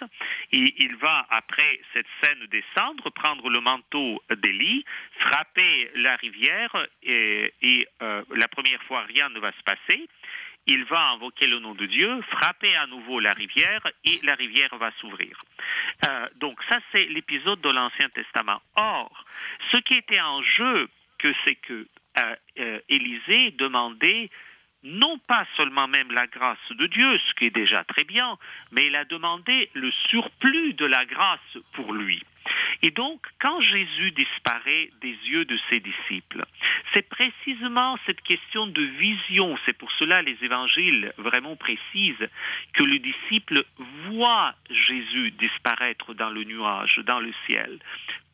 Et 0.52 0.74
il 0.78 0.96
va, 0.96 1.26
après 1.30 1.80
cette 1.92 2.06
scène, 2.22 2.46
descendre, 2.46 3.10
prendre 3.10 3.48
le 3.48 3.60
manteau 3.60 4.22
d'Élie, 4.42 4.84
frapper 5.18 5.90
la 5.94 6.16
rivière. 6.16 6.70
Et, 7.02 7.88
euh, 8.02 8.22
la 8.34 8.48
première 8.48 8.82
fois, 8.84 9.02
rien 9.02 9.28
ne 9.30 9.40
va 9.40 9.52
se 9.52 9.62
passer. 9.62 10.08
Il 10.68 10.84
va 10.84 11.10
invoquer 11.10 11.46
le 11.46 11.60
nom 11.60 11.74
de 11.74 11.86
Dieu, 11.86 12.20
frapper 12.22 12.74
à 12.74 12.86
nouveau 12.88 13.20
la 13.20 13.32
rivière 13.32 13.86
et 14.04 14.18
la 14.24 14.34
rivière 14.34 14.74
va 14.76 14.90
s'ouvrir. 15.00 15.40
Euh, 16.08 16.28
donc 16.36 16.58
ça, 16.68 16.80
c'est 16.90 17.04
l'épisode 17.04 17.60
de 17.60 17.70
l'Ancien 17.70 18.08
Testament. 18.08 18.60
Or, 18.74 19.24
ce 19.70 19.76
qui 19.76 19.94
était 19.94 20.20
en 20.20 20.42
jeu, 20.42 20.88
que 21.18 21.32
c'est 21.44 21.54
que 21.54 21.86
euh, 22.18 22.80
Élisée 22.88 23.52
demandait 23.52 24.30
non 24.82 25.18
pas 25.18 25.44
seulement 25.56 25.88
même 25.88 26.12
la 26.12 26.26
grâce 26.26 26.58
de 26.70 26.86
Dieu, 26.86 27.18
ce 27.18 27.34
qui 27.34 27.46
est 27.46 27.54
déjà 27.54 27.82
très 27.84 28.04
bien, 28.04 28.38
mais 28.70 28.86
il 28.86 28.94
a 28.94 29.04
demandé 29.04 29.68
le 29.74 29.90
surplus 30.08 30.74
de 30.74 30.86
la 30.86 31.04
grâce 31.04 31.58
pour 31.72 31.92
lui. 31.92 32.22
Et 32.82 32.92
donc, 32.92 33.26
quand 33.40 33.60
Jésus 33.60 34.12
disparaît 34.12 34.90
des 35.00 35.16
yeux 35.24 35.44
de 35.44 35.58
ses 35.68 35.80
disciples, 35.80 36.44
c'est 36.94 37.08
précisément 37.08 37.98
cette 38.06 38.20
question 38.20 38.68
de 38.68 38.82
vision, 38.82 39.58
c'est 39.66 39.72
pour 39.72 39.90
cela 39.92 40.22
les 40.22 40.36
évangiles 40.42 41.12
vraiment 41.18 41.56
précisent 41.56 42.28
que 42.74 42.84
le 42.84 43.00
disciple 43.00 43.64
voit 44.08 44.54
Jésus 44.70 45.32
disparaître 45.32 46.14
dans 46.14 46.30
le 46.30 46.44
nuage, 46.44 47.00
dans 47.04 47.20
le 47.20 47.32
ciel, 47.46 47.80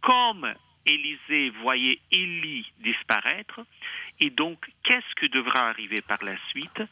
comme 0.02 0.52
Élisée 0.86 1.50
voyait 1.62 2.00
Élie 2.10 2.70
disparaître, 2.80 3.60
et 4.20 4.30
donc 4.30 4.58
qu'est-ce 4.84 5.14
que 5.16 5.26
devra 5.26 5.68
arriver 5.68 6.00
par 6.02 6.22
la 6.24 6.36
suite? 6.50 6.82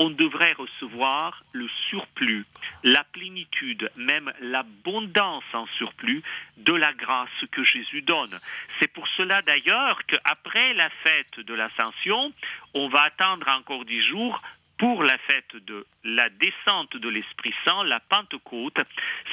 On 0.00 0.10
devrait 0.10 0.52
recevoir 0.52 1.42
le 1.52 1.66
surplus, 1.90 2.46
la 2.84 3.02
plénitude, 3.02 3.90
même 3.96 4.32
l'abondance 4.40 5.42
en 5.52 5.66
surplus 5.76 6.22
de 6.56 6.72
la 6.72 6.92
grâce 6.92 7.28
que 7.50 7.64
Jésus 7.64 8.02
donne. 8.02 8.38
C'est 8.78 8.92
pour 8.92 9.08
cela 9.08 9.42
d'ailleurs 9.42 10.00
qu'après 10.06 10.72
la 10.74 10.88
fête 11.02 11.40
de 11.40 11.52
l'ascension, 11.52 12.32
on 12.74 12.88
va 12.88 13.02
attendre 13.02 13.48
encore 13.48 13.84
dix 13.84 14.06
jours 14.06 14.40
pour 14.78 15.02
la 15.02 15.18
fête 15.18 15.56
de 15.66 15.86
la 16.04 16.28
descente 16.30 16.96
de 16.96 17.08
l'Esprit 17.08 17.52
Saint, 17.66 17.84
la 17.84 18.00
Pentecôte, 18.00 18.78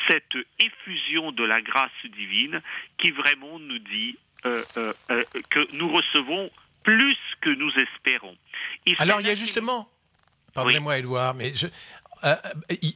cette 0.09 0.35
effusion 0.59 1.31
de 1.31 1.43
la 1.43 1.61
grâce 1.61 1.91
divine 2.03 2.61
qui 2.97 3.11
vraiment 3.11 3.59
nous 3.59 3.79
dit 3.79 4.17
euh, 4.45 4.63
euh, 4.77 4.93
euh, 5.11 5.23
que 5.49 5.67
nous 5.75 5.89
recevons 5.91 6.49
plus 6.83 7.17
que 7.41 7.49
nous 7.49 7.71
espérons. 7.77 8.35
Alors 8.97 9.21
il 9.21 9.27
y 9.27 9.29
a 9.29 9.35
justement, 9.35 9.89
pardonnez-moi 10.53 10.97
Edouard, 10.99 11.33
mais 11.35 11.53
je, 11.55 11.67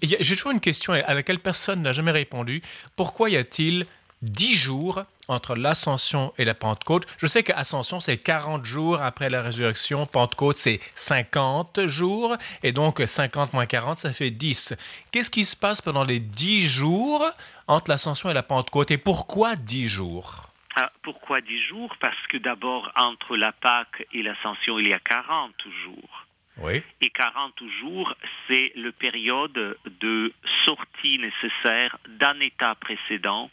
j'ai 0.01 0.35
toujours 0.35 0.51
une 0.51 0.59
question 0.59 0.93
à 0.93 1.13
laquelle 1.13 1.39
personne 1.39 1.81
n'a 1.81 1.93
jamais 1.93 2.11
répondu. 2.11 2.61
Pourquoi 2.95 3.29
y 3.29 3.37
a-t-il 3.37 3.85
dix 4.21 4.55
jours 4.55 5.03
entre 5.27 5.55
l'ascension 5.55 6.33
et 6.37 6.45
la 6.45 6.55
Pentecôte. 6.55 7.05
Je 7.19 7.27
sais 7.27 7.43
qu'ascension, 7.43 7.99
c'est 7.99 8.17
40 8.17 8.65
jours 8.65 9.01
après 9.01 9.29
la 9.29 9.41
résurrection. 9.41 10.05
Pentecôte, 10.05 10.57
c'est 10.57 10.79
50 10.95 11.87
jours. 11.87 12.35
Et 12.63 12.71
donc, 12.71 13.01
50 13.05 13.53
moins 13.53 13.65
40, 13.65 13.97
ça 13.97 14.11
fait 14.11 14.31
10. 14.31 14.75
Qu'est-ce 15.11 15.29
qui 15.29 15.45
se 15.45 15.55
passe 15.55 15.81
pendant 15.81 16.03
les 16.03 16.19
10 16.19 16.67
jours 16.67 17.25
entre 17.67 17.91
l'ascension 17.91 18.29
et 18.29 18.33
la 18.33 18.43
Pentecôte? 18.43 18.91
Et 18.91 18.97
pourquoi 18.97 19.55
10 19.55 19.87
jours? 19.87 20.49
Ah, 20.75 20.91
pourquoi 21.03 21.41
10 21.41 21.61
jours? 21.61 21.95
Parce 21.99 22.27
que 22.29 22.37
d'abord, 22.37 22.91
entre 22.95 23.37
la 23.37 23.51
Pâque 23.51 24.07
et 24.13 24.23
l'ascension, 24.23 24.79
il 24.79 24.87
y 24.87 24.93
a 24.93 24.99
40 24.99 25.53
jours. 25.83 26.25
Oui. 26.61 26.81
Et 27.01 27.09
40 27.09 27.53
jours, 27.79 28.13
c'est 28.47 28.73
le 28.75 28.91
période 28.91 29.77
de 30.01 30.33
sortie 30.65 31.17
nécessaire 31.19 31.97
d'un 32.19 32.37
état 32.41 32.75
précédent 32.75 33.49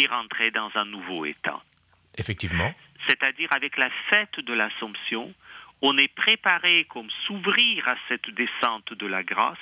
et 0.00 0.06
rentrer 0.06 0.50
dans 0.50 0.70
un 0.74 0.84
nouveau 0.84 1.24
état. 1.24 1.60
Effectivement. 2.16 2.72
C'est-à-dire 3.06 3.48
avec 3.52 3.76
la 3.76 3.90
fête 4.08 4.40
de 4.40 4.52
l'Assomption, 4.52 5.32
on 5.82 5.96
est 5.98 6.12
préparé 6.14 6.86
comme 6.88 7.10
s'ouvrir 7.26 7.88
à 7.88 7.96
cette 8.08 8.30
descente 8.30 8.92
de 8.92 9.06
la 9.06 9.22
grâce 9.22 9.58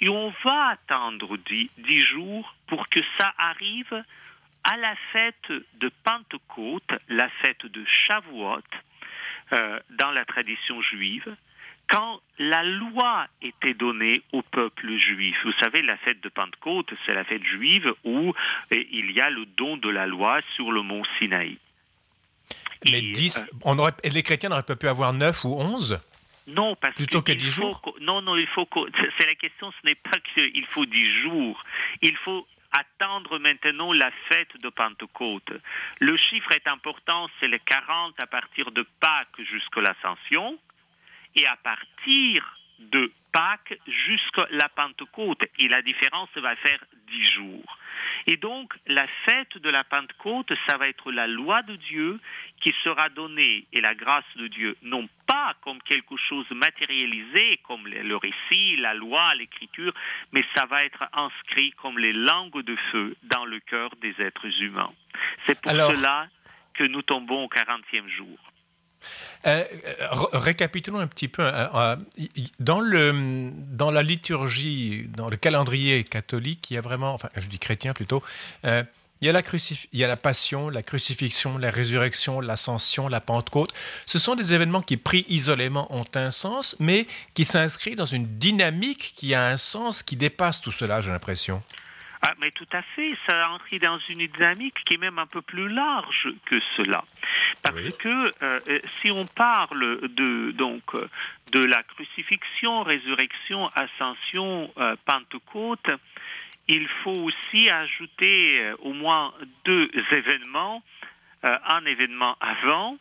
et 0.00 0.08
on 0.08 0.30
va 0.44 0.70
attendre 0.70 1.36
dix, 1.36 2.02
jours 2.04 2.54
pour 2.66 2.88
que 2.88 3.00
ça 3.18 3.32
arrive 3.38 4.04
à 4.64 4.76
la 4.76 4.96
fête 5.12 5.52
de 5.74 5.90
Pentecôte, 6.02 6.92
la 7.08 7.28
fête 7.28 7.66
de 7.66 7.84
Shavuot, 7.84 8.62
euh, 9.52 9.78
dans 9.90 10.10
la 10.10 10.24
tradition 10.24 10.82
juive, 10.82 11.36
quand 11.88 12.20
la 12.38 12.62
loi 12.64 13.26
était 13.42 13.74
donnée 13.74 14.22
au 14.32 14.42
peuple 14.42 14.96
juif. 14.96 15.36
Vous 15.44 15.52
savez, 15.62 15.82
la 15.82 15.96
fête 15.98 16.20
de 16.22 16.28
Pentecôte, 16.28 16.92
c'est 17.04 17.14
la 17.14 17.24
fête 17.24 17.44
juive 17.44 17.92
où 18.04 18.34
eh, 18.72 18.88
il 18.90 19.12
y 19.12 19.20
a 19.20 19.30
le 19.30 19.46
don 19.56 19.76
de 19.76 19.88
la 19.88 20.06
loi 20.06 20.40
sur 20.54 20.72
le 20.72 20.82
mont 20.82 21.02
Sinaï. 21.18 21.58
Mais 22.90 23.00
10, 23.00 23.38
euh, 23.38 23.42
on 23.64 23.78
aurait, 23.78 23.92
les 24.04 24.22
chrétiens 24.22 24.50
n'auraient 24.50 24.62
pas 24.62 24.76
pu 24.76 24.88
avoir 24.88 25.12
9 25.12 25.44
ou 25.44 25.54
11 25.54 26.00
non, 26.48 26.76
parce 26.76 26.94
Plutôt 26.94 27.22
que, 27.22 27.32
10 27.32 27.50
jours? 27.50 27.82
Non, 28.00 28.22
non, 28.22 28.36
il 28.36 28.46
faut 28.46 28.68
c'est 29.18 29.26
la 29.26 29.34
question, 29.34 29.72
ce 29.72 29.88
n'est 29.88 29.96
pas 29.96 30.16
qu'il 30.32 30.64
faut 30.66 30.86
10 30.86 31.22
jours. 31.22 31.60
Il 32.02 32.16
faut 32.18 32.46
attendre 32.70 33.40
maintenant 33.40 33.92
la 33.92 34.12
fête 34.28 34.56
de 34.62 34.68
Pentecôte. 34.68 35.50
Le 35.98 36.16
chiffre 36.16 36.52
est 36.52 36.68
important, 36.68 37.28
c'est 37.40 37.48
le 37.48 37.58
40 37.58 38.14
à 38.20 38.26
partir 38.26 38.70
de 38.70 38.86
Pâques 39.00 39.42
jusqu'à 39.50 39.80
l'Ascension 39.80 40.56
et 41.36 41.46
à 41.46 41.56
partir 41.56 42.44
de 42.78 43.12
Pâques 43.32 43.78
jusqu'à 43.86 44.46
la 44.50 44.68
Pentecôte. 44.68 45.44
Et 45.58 45.68
la 45.68 45.82
différence 45.82 46.30
va 46.36 46.56
faire 46.56 46.82
dix 47.08 47.30
jours. 47.32 47.78
Et 48.26 48.36
donc, 48.36 48.74
la 48.86 49.06
fête 49.24 49.58
de 49.58 49.68
la 49.68 49.84
Pentecôte, 49.84 50.52
ça 50.66 50.76
va 50.76 50.88
être 50.88 51.12
la 51.12 51.26
loi 51.26 51.62
de 51.62 51.76
Dieu 51.76 52.18
qui 52.60 52.74
sera 52.82 53.08
donnée 53.08 53.66
et 53.72 53.80
la 53.80 53.94
grâce 53.94 54.24
de 54.36 54.48
Dieu, 54.48 54.76
non 54.82 55.08
pas 55.26 55.54
comme 55.62 55.80
quelque 55.82 56.16
chose 56.16 56.46
matérialisé, 56.50 57.58
comme 57.66 57.86
le 57.86 58.16
récit, 58.16 58.76
la 58.76 58.94
loi, 58.94 59.34
l'écriture, 59.34 59.92
mais 60.32 60.44
ça 60.54 60.66
va 60.66 60.84
être 60.84 61.04
inscrit 61.12 61.72
comme 61.72 61.98
les 61.98 62.12
langues 62.12 62.62
de 62.62 62.76
feu 62.90 63.16
dans 63.24 63.44
le 63.44 63.60
cœur 63.60 63.90
des 64.00 64.14
êtres 64.20 64.62
humains. 64.62 64.92
C'est 65.44 65.60
pour 65.60 65.72
cela 65.72 66.28
que 66.74 66.84
nous 66.84 67.02
tombons 67.02 67.44
au 67.44 67.48
40e 67.48 68.08
jour. 68.08 68.38
Euh, 69.46 69.64
récapitulons 70.32 70.98
un 70.98 71.06
petit 71.06 71.28
peu. 71.28 71.42
Euh, 71.42 71.66
euh, 71.74 71.96
dans, 72.58 72.80
le, 72.80 73.50
dans 73.70 73.90
la 73.90 74.02
liturgie, 74.02 75.08
dans 75.16 75.28
le 75.28 75.36
calendrier 75.36 76.04
catholique, 76.04 76.70
il 76.70 76.74
y 76.74 76.76
a 76.78 76.80
vraiment, 76.80 77.14
enfin, 77.14 77.28
je 77.36 77.46
dis 77.46 77.58
chrétien 77.58 77.92
plutôt, 77.92 78.22
il, 78.64 78.86
y 79.22 79.28
a 79.28 79.32
la 79.32 79.42
il 79.92 79.98
y 79.98 80.04
a 80.04 80.08
la 80.08 80.16
passion, 80.16 80.68
la 80.68 80.82
crucifixion, 80.82 81.58
la 81.58 81.70
résurrection, 81.70 82.40
l'ascension, 82.40 83.08
la 83.08 83.20
Pentecôte. 83.20 83.72
Ce 84.04 84.18
sont 84.18 84.34
des 84.34 84.52
événements 84.52 84.82
qui, 84.82 84.96
pris 84.96 85.24
isolément, 85.28 85.86
ont 85.94 86.06
un 86.14 86.30
sens, 86.30 86.76
mais 86.80 87.06
qui 87.34 87.44
s'inscrivent 87.44 87.96
dans 87.96 88.04
une 88.04 88.26
dynamique 88.38 89.14
qui 89.16 89.34
a 89.34 89.46
un 89.46 89.56
sens 89.56 90.02
qui 90.02 90.16
dépasse 90.16 90.60
tout 90.60 90.72
cela, 90.72 91.00
j'ai 91.00 91.10
l'impression. 91.10 91.62
Ah, 92.28 92.34
mais 92.40 92.50
tout 92.50 92.66
à 92.72 92.82
fait, 92.82 93.16
ça 93.28 93.50
entre 93.50 93.76
dans 93.78 94.00
une 94.08 94.26
dynamique 94.26 94.74
qui 94.84 94.94
est 94.94 94.98
même 94.98 95.20
un 95.20 95.28
peu 95.28 95.42
plus 95.42 95.68
large 95.68 96.28
que 96.46 96.58
cela. 96.76 97.04
Parce 97.62 97.96
que 97.98 98.08
euh, 98.08 98.30
euh, 98.68 98.78
si 99.00 99.12
on 99.12 99.24
parle 99.26 100.08
de, 100.08 100.50
donc, 100.50 100.82
de 101.52 101.60
la 101.60 101.84
crucifixion, 101.84 102.82
résurrection, 102.82 103.70
ascension, 103.76 104.72
euh, 104.76 104.96
Pentecôte, 105.04 105.88
il 106.66 106.88
faut 107.04 107.22
aussi 107.28 107.70
ajouter 107.70 108.72
au 108.80 108.92
moins 108.92 109.32
deux 109.64 109.88
événements, 110.10 110.82
un 111.44 111.84
événement 111.84 112.36
avant, 112.40 112.98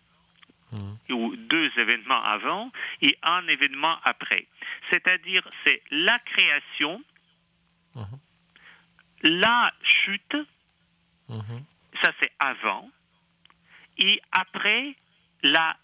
mmh. 0.71 1.13
ou 1.13 1.35
deux 1.35 1.71
événements 1.79 2.19
avant 2.19 2.71
et 3.01 3.17
un 3.23 3.47
événement 3.47 3.97
après. 4.03 4.45
C'est-à-dire, 4.91 5.47
c'est 5.65 5.81
la 5.89 6.19
création, 6.19 7.01
mmh 7.95 8.03
la 9.21 9.71
chute, 9.83 10.37
mhm. 11.29 11.63
ça 12.01 12.11
c'est 12.19 12.31
avant, 12.39 12.89
et 13.97 14.21
après 14.31 14.95
la 15.43 15.75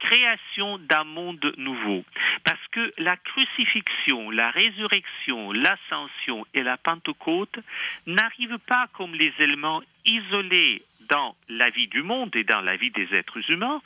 création 0.00 0.78
d'un 0.78 1.04
monde 1.04 1.52
nouveau. 1.56 2.04
Parce 2.44 2.66
que 2.72 2.92
la 2.98 3.16
crucifixion, 3.16 4.30
la 4.30 4.50
résurrection, 4.50 5.52
l'ascension 5.52 6.46
et 6.52 6.62
la 6.62 6.76
Pentecôte 6.76 7.58
n'arrivent 8.06 8.58
pas 8.66 8.86
comme 8.92 9.14
les 9.14 9.32
éléments 9.38 9.82
isolés 10.04 10.82
dans 11.08 11.34
la 11.48 11.70
vie 11.70 11.88
du 11.88 12.02
monde 12.02 12.34
et 12.36 12.44
dans 12.44 12.60
la 12.60 12.76
vie 12.76 12.90
des 12.90 13.14
êtres 13.14 13.50
humains. 13.50 13.80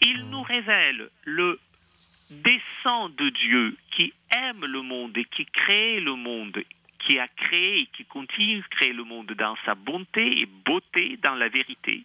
Ils 0.00 0.24
mhm. 0.24 0.30
nous 0.30 0.42
révèlent 0.42 1.08
le 1.24 1.58
descend 2.30 3.14
de 3.16 3.28
Dieu 3.30 3.76
qui 3.90 4.12
aime 4.34 4.64
le 4.64 4.82
monde 4.82 5.16
et 5.16 5.24
qui 5.24 5.44
crée 5.46 6.00
le 6.00 6.14
monde 6.14 6.62
qui 7.06 7.18
a 7.18 7.28
créé 7.28 7.80
et 7.80 7.86
qui 7.86 8.04
continue 8.04 8.58
de 8.58 8.68
créer 8.68 8.92
le 8.92 9.04
monde 9.04 9.32
dans 9.32 9.56
sa 9.64 9.74
bonté 9.74 10.40
et 10.40 10.46
beauté, 10.46 11.18
dans 11.22 11.34
la 11.34 11.48
vérité. 11.48 12.02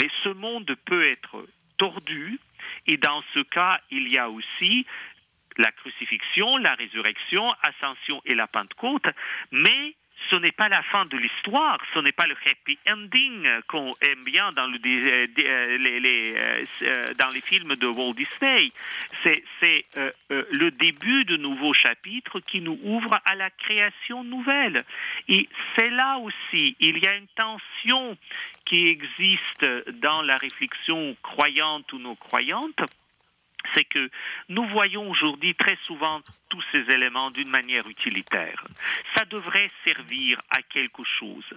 Mais 0.00 0.08
ce 0.22 0.30
monde 0.30 0.74
peut 0.84 1.06
être 1.06 1.46
tordu, 1.78 2.38
et 2.86 2.96
dans 2.96 3.22
ce 3.34 3.40
cas, 3.40 3.80
il 3.90 4.12
y 4.12 4.18
a 4.18 4.28
aussi 4.28 4.86
la 5.56 5.72
crucifixion, 5.72 6.56
la 6.58 6.74
résurrection, 6.74 7.52
ascension 7.62 8.22
et 8.24 8.34
la 8.34 8.46
Pentecôte, 8.46 9.06
mais 9.50 9.94
ce 10.28 10.36
n'est 10.36 10.52
pas 10.52 10.68
la 10.68 10.82
fin 10.82 11.06
de 11.06 11.16
l'histoire, 11.16 11.78
ce 11.94 12.00
n'est 12.00 12.12
pas 12.12 12.26
le 12.26 12.36
happy 12.46 12.78
ending 12.86 13.48
qu'on 13.68 13.92
aime 14.02 14.24
bien 14.24 14.50
dans, 14.50 14.66
le, 14.66 14.78
euh, 14.84 15.26
euh, 15.38 15.78
les, 15.78 16.34
euh, 16.36 17.40
films 17.42 17.74
de 17.76 17.86
Walt 17.86 18.14
Disney. 18.14 18.68
C'est 19.22 19.84
le 20.28 20.70
début 20.70 21.24
de 21.24 21.36
nouveaux 21.36 21.72
chapitres 21.72 22.40
qui 22.40 22.60
nous 22.60 22.78
ouvrent 22.84 23.18
à 23.24 23.34
la 23.34 23.50
création 23.50 24.24
nouvelle. 24.24 24.82
Et 25.28 25.48
c'est 25.76 25.88
là 25.88 26.18
aussi, 26.18 26.76
il 26.80 26.98
y 26.98 27.06
a 27.06 27.16
une 27.16 27.28
tension 27.28 28.16
qui 28.66 28.88
existe 28.88 29.64
dans 30.00 30.22
la 30.22 30.36
réflexion 30.36 31.16
croyante 31.22 31.92
ou 31.92 31.98
non 31.98 32.14
croyante 32.14 32.80
c'est 33.74 33.84
que 33.84 34.10
nous 34.48 34.66
voyons 34.68 35.08
aujourd'hui 35.10 35.54
très 35.54 35.76
souvent 35.86 36.20
tous 36.48 36.62
ces 36.72 36.90
éléments 36.92 37.30
d'une 37.30 37.50
manière 37.50 37.86
utilitaire. 37.88 38.64
Ça 39.16 39.24
devrait 39.24 39.70
servir 39.84 40.40
à 40.50 40.62
quelque 40.62 41.02
chose. 41.04 41.48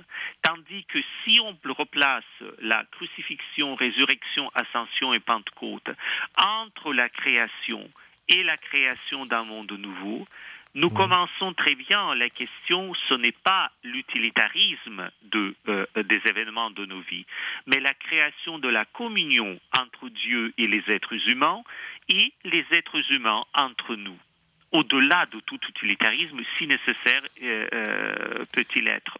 Tandis 0.41 0.85
que 0.85 0.99
si 1.23 1.39
on 1.39 1.57
replace 1.73 2.23
la 2.59 2.83
crucifixion, 2.91 3.75
résurrection, 3.75 4.51
ascension 4.53 5.13
et 5.13 5.19
Pentecôte 5.19 5.89
entre 6.37 6.93
la 6.93 7.09
création 7.09 7.89
et 8.29 8.43
la 8.43 8.57
création 8.57 9.25
d'un 9.25 9.43
monde 9.43 9.71
nouveau, 9.73 10.25
nous 10.75 10.87
mmh. 10.87 10.93
commençons 10.93 11.53
très 11.53 11.75
bien. 11.75 12.15
La 12.15 12.29
question, 12.29 12.93
ce 13.07 13.13
n'est 13.13 13.33
pas 13.33 13.71
l'utilitarisme 13.83 15.09
de, 15.31 15.55
euh, 15.67 15.85
des 15.95 16.21
événements 16.27 16.71
de 16.71 16.85
nos 16.85 17.01
vies, 17.01 17.25
mais 17.67 17.79
la 17.79 17.93
création 17.93 18.59
de 18.59 18.67
la 18.69 18.85
communion 18.85 19.59
entre 19.79 20.09
Dieu 20.09 20.53
et 20.57 20.67
les 20.67 20.83
êtres 20.87 21.15
humains 21.27 21.61
et 22.09 22.33
les 22.43 22.65
êtres 22.71 23.11
humains 23.11 23.43
entre 23.53 23.95
nous, 23.95 24.17
au-delà 24.71 25.27
de 25.27 25.39
tout 25.45 25.59
utilitarisme, 25.69 26.41
si 26.57 26.67
nécessaire 26.67 27.21
euh, 27.43 27.67
euh, 27.73 28.43
peut-il 28.53 28.87
être. 28.87 29.17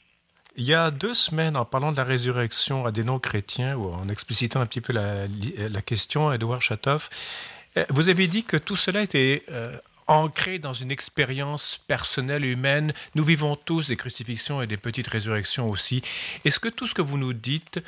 Il 0.56 0.66
y 0.66 0.74
a 0.74 0.92
deux 0.92 1.16
semaines, 1.16 1.58
en 1.58 1.66
parlant 1.66 1.92
de 1.92 1.98
la 1.98 2.04
résurrection 2.04 2.86
à 2.86 2.92
des 2.92 3.04
non-chrétiens, 3.04 3.76
ou 3.76 3.92
en 3.92 4.08
explicitant 4.08 4.62
un 4.62 4.68
petit 4.68 4.82
peu 4.82 4.94
la, 4.94 5.28
la 5.28 5.82
question, 5.82 6.32
Edouard 6.32 6.62
Chatoff, 6.62 7.10
vous 7.90 8.10
avez 8.10 8.28
dit 8.28 8.44
que 8.44 8.56
tout 8.56 8.76
cela 8.76 9.02
était 9.02 9.44
ancré 10.14 10.60
dans 10.60 10.74
une 10.74 10.92
expérience 10.92 11.82
personnelle 11.88 12.46
humaine. 12.46 12.94
Nous 13.16 13.24
vivons 13.24 13.56
tous 13.56 13.88
des 13.88 13.96
crucifixions 13.96 14.62
et 14.62 14.68
des 14.68 14.78
petites 14.78 15.08
résurrections 15.08 15.70
aussi. 15.70 16.02
Est-ce 16.46 16.60
que 16.60 16.70
tout 16.70 16.88
ce 16.88 16.94
que 16.94 17.02
vous 17.02 17.18
nous 17.18 17.34
dites, 17.34 17.82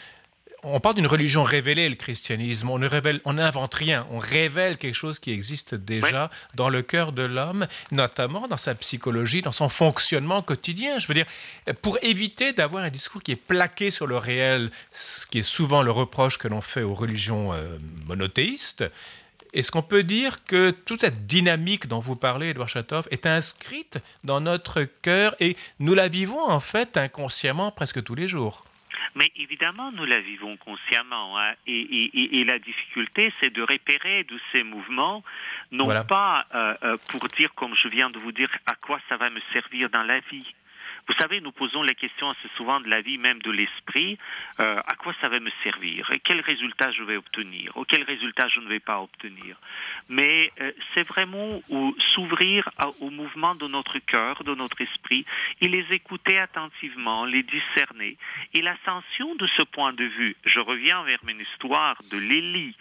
on 0.68 0.80
parle 0.80 0.96
d'une 0.96 1.06
religion 1.06 1.44
révélée, 1.44 1.88
le 1.88 1.96
christianisme. 1.96 2.70
On 2.72 2.80
ne 2.80 2.88
révèle, 2.88 3.22
on 3.24 3.34
n'invente 3.34 3.76
rien. 3.76 4.08
On 4.10 4.18
révèle 4.18 4.78
quelque 4.78 4.96
chose 4.96 5.20
qui 5.20 5.32
existe 5.32 5.76
déjà 5.76 6.32
dans 6.56 6.70
le 6.70 6.82
cœur 6.82 7.12
de 7.12 7.22
l'homme, 7.22 7.68
notamment 7.92 8.48
dans 8.48 8.58
sa 8.58 8.74
psychologie, 8.74 9.44
dans 9.44 9.52
son 9.52 9.70
fonctionnement 9.70 10.42
quotidien. 10.42 10.98
Je 10.98 11.08
veux 11.08 11.14
dire, 11.14 11.28
pour 11.84 12.00
éviter 12.02 12.52
d'avoir 12.52 12.84
un 12.84 12.90
discours 12.90 13.22
qui 13.22 13.32
est 13.32 13.36
plaqué 13.36 13.92
sur 13.92 14.08
le 14.08 14.18
réel, 14.18 14.72
ce 14.92 15.28
qui 15.28 15.40
est 15.40 15.44
souvent 15.44 15.84
le 15.84 15.92
reproche 15.92 16.40
que 16.40 16.48
l'on 16.48 16.62
fait 16.62 16.82
aux 16.82 16.96
religions 16.96 17.54
euh, 17.54 17.78
monothéistes. 18.08 18.86
Est-ce 19.56 19.72
qu'on 19.72 19.82
peut 19.82 20.04
dire 20.04 20.44
que 20.44 20.72
toute 20.72 21.00
cette 21.00 21.26
dynamique 21.28 21.88
dont 21.88 22.00
vous 22.00 22.18
parlez, 22.18 22.50
Edouard 22.50 22.68
Chatov, 22.68 23.08
est 23.10 23.26
inscrite 23.26 24.00
dans 24.26 24.42
notre 24.42 24.84
cœur 24.84 25.34
et 25.40 25.56
nous 25.80 25.94
la 25.94 26.10
vivons 26.10 26.44
en 26.44 26.60
fait 26.60 26.98
inconsciemment 26.98 27.72
presque 27.72 28.04
tous 28.04 28.16
les 28.16 28.28
jours? 28.28 28.66
Mais 29.16 29.32
évidemment, 29.38 29.92
nous 29.94 30.04
la 30.04 30.20
vivons 30.20 30.58
consciemment. 30.58 31.40
Hein. 31.40 31.54
Et, 31.68 32.44
la 32.44 32.60
difficulté, 32.60 33.32
c'est 33.40 33.50
de 33.50 33.62
repérer 33.62 34.26
de 34.26 34.38
ces 34.52 34.64
mouvements, 34.64 35.24
non 35.72 35.86
pas 36.04 36.46
euh, 36.54 36.76
euh, 36.84 36.98
pour 37.08 37.26
dire, 37.30 37.54
comme 37.56 37.74
je 37.82 37.88
viens 37.88 38.10
de 38.10 38.20
vous 38.20 38.34
dire, 38.34 38.50
à 38.66 38.76
quoi 38.76 39.00
ça 39.08 39.16
va 39.16 39.30
me 39.30 39.40
servir 39.54 39.90
dans 39.90 40.04
la 40.04 40.20
vie, 40.20 40.54
vous 41.08 41.14
savez, 41.20 41.40
nous 41.42 41.52
posons 41.52 41.84
la 41.84 41.94
question 41.94 42.30
assez 42.30 42.50
souvent 42.58 42.80
de 42.80 42.90
la 42.90 43.02
vie, 43.02 43.18
même 43.18 43.42
de 43.42 43.52
l'esprit. 43.52 44.18
Euh, 44.60 44.80
à 44.86 44.96
quoi 44.96 45.14
ça 45.22 45.30
va 45.30 45.40
me 45.40 45.52
servir? 45.64 46.10
Et 46.12 46.20
Quel 46.20 46.42
résultat 46.42 46.92
je 46.92 47.04
vais 47.04 47.18
obtenir? 47.18 47.76
Ou 47.78 47.84
quel 47.86 48.04
résultat 48.04 48.48
je 48.48 48.60
ne 48.60 48.68
vais 48.68 48.80
pas 48.80 49.00
obtenir? 49.02 49.58
Mais 50.10 50.52
euh, 50.62 50.72
c'est 50.94 51.08
vraiment 51.08 51.62
s'ouvrir 52.14 52.70
au 53.00 53.10
mouvement 53.10 53.56
de 53.56 53.68
notre 53.68 54.00
cœur, 54.00 54.44
de 54.44 54.56
notre 54.56 54.82
esprit, 54.82 55.26
et 55.62 55.68
les 55.68 55.86
écouter 55.92 56.40
attentivement, 56.40 57.26
les 57.26 57.44
discerner. 57.44 58.18
Et 58.54 58.62
l'ascension 58.62 59.36
de 59.36 59.48
ce 59.48 59.62
point 59.62 59.94
de 59.94 60.06
vue, 60.06 60.36
je 60.46 60.60
reviens 60.60 61.04
vers 61.04 61.20
mon 61.24 61.38
histoire 61.40 62.02
de 62.12 62.18
l'Élie 62.18 62.76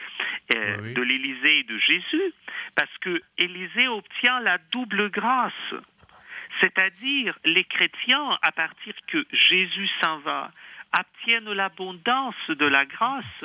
de 0.51 1.03
l'Élysée 1.03 1.61
et 1.61 1.65
de 1.65 1.79
Jésus, 1.79 2.33
parce 2.77 2.97
que 3.01 3.23
Élysée 3.39 3.89
obtient 3.89 4.41
la 4.41 4.59
double 4.73 5.11
grâce. 5.11 5.53
C'est-à-dire, 6.61 7.39
les 7.45 7.65
chrétiens, 7.65 8.39
à 8.43 8.53
partir 8.53 8.95
que 9.07 9.25
Jésus 9.33 9.89
s'en 10.03 10.19
va, 10.19 10.51
obtiennent 10.99 11.53
l'abondance 11.53 12.35
de 12.49 12.67
la 12.67 12.85
grâce, 12.87 13.45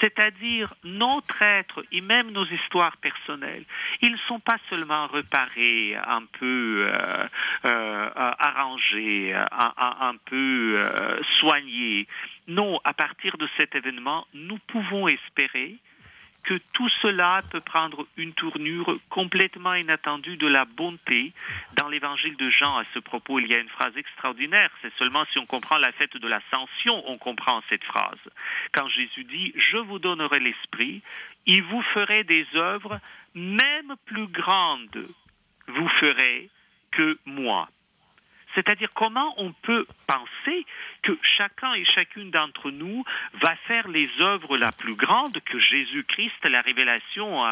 c'est-à-dire 0.00 0.72
notre 0.84 1.42
être 1.42 1.84
et 1.92 2.00
même 2.00 2.30
nos 2.30 2.44
histoires 2.46 2.96
personnelles. 2.98 3.64
Ils 4.00 4.12
ne 4.12 4.18
sont 4.28 4.40
pas 4.40 4.58
seulement 4.70 5.06
réparés, 5.08 5.96
un 5.96 6.22
peu 6.38 6.86
euh, 6.86 7.26
euh, 7.66 8.10
arrangés, 8.14 9.34
un, 9.34 10.14
peu 10.26 10.76
euh, 10.76 11.20
soignés. 11.40 12.06
Non, 12.46 12.80
à 12.84 12.92
partir 12.92 13.36
de 13.38 13.48
cet 13.56 13.74
événement, 13.74 14.26
nous 14.34 14.58
pouvons 14.68 15.08
espérer 15.08 15.76
que 16.44 16.54
tout 16.72 16.88
cela 17.02 17.42
peut 17.50 17.60
prendre 17.60 18.06
une 18.16 18.32
tournure 18.34 18.92
complètement 19.08 19.74
inattendue 19.74 20.36
de 20.36 20.46
la 20.46 20.64
bonté. 20.64 21.32
Dans 21.74 21.88
l'évangile 21.88 22.36
de 22.36 22.50
Jean, 22.50 22.76
à 22.76 22.84
ce 22.92 22.98
propos, 22.98 23.40
il 23.40 23.46
y 23.46 23.54
a 23.54 23.58
une 23.58 23.68
phrase 23.68 23.96
extraordinaire. 23.96 24.70
C'est 24.82 24.94
seulement 24.94 25.24
si 25.32 25.38
on 25.38 25.46
comprend 25.46 25.78
la 25.78 25.92
fête 25.92 26.16
de 26.16 26.28
l'ascension, 26.28 27.02
on 27.08 27.18
comprend 27.18 27.62
cette 27.68 27.84
phrase. 27.84 28.20
Quand 28.72 28.88
Jésus 28.88 29.24
dit, 29.24 29.52
je 29.56 29.78
vous 29.78 29.98
donnerai 29.98 30.38
l'esprit, 30.40 31.02
il 31.46 31.62
vous 31.62 31.82
ferait 31.82 32.24
des 32.24 32.46
œuvres 32.54 32.98
même 33.34 33.94
plus 34.04 34.28
grandes, 34.28 35.08
vous 35.66 35.88
ferez 36.00 36.48
que 36.90 37.18
moi. 37.24 37.68
C'est-à-dire 38.54 38.90
comment 38.94 39.34
on 39.36 39.52
peut 39.52 39.86
penser 40.06 40.66
que 41.04 41.18
chacun 41.22 41.74
et 41.74 41.84
chacune 41.84 42.30
d'entre 42.30 42.70
nous 42.70 43.04
va 43.34 43.54
faire 43.68 43.86
les 43.88 44.08
œuvres 44.20 44.56
la 44.56 44.72
plus 44.72 44.94
grande 44.94 45.38
que 45.44 45.58
Jésus-Christ, 45.58 46.44
la 46.44 46.62
révélation, 46.62 47.44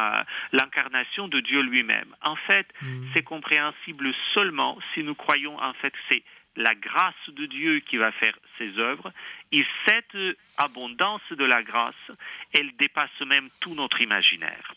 l'incarnation 0.51 1.27
de 1.27 1.39
Dieu 1.39 1.61
lui-même. 1.61 2.15
En 2.21 2.35
fait, 2.35 2.67
mm. 2.81 3.05
c'est 3.13 3.23
compréhensible 3.23 4.11
seulement 4.33 4.77
si 4.93 5.03
nous 5.03 5.13
croyons 5.13 5.61
en 5.61 5.73
fait 5.73 5.91
que 5.91 5.99
c'est 6.11 6.23
la 6.55 6.75
grâce 6.75 7.29
de 7.29 7.45
Dieu 7.45 7.79
qui 7.79 7.97
va 7.97 8.11
faire 8.11 8.37
ses 8.57 8.77
œuvres, 8.77 9.11
et 9.51 9.65
cette 9.87 10.37
abondance 10.57 11.27
de 11.31 11.45
la 11.45 11.63
grâce, 11.63 12.11
elle 12.53 12.75
dépasse 12.77 13.21
même 13.25 13.49
tout 13.59 13.73
notre 13.75 14.01
imaginaire. 14.01 14.73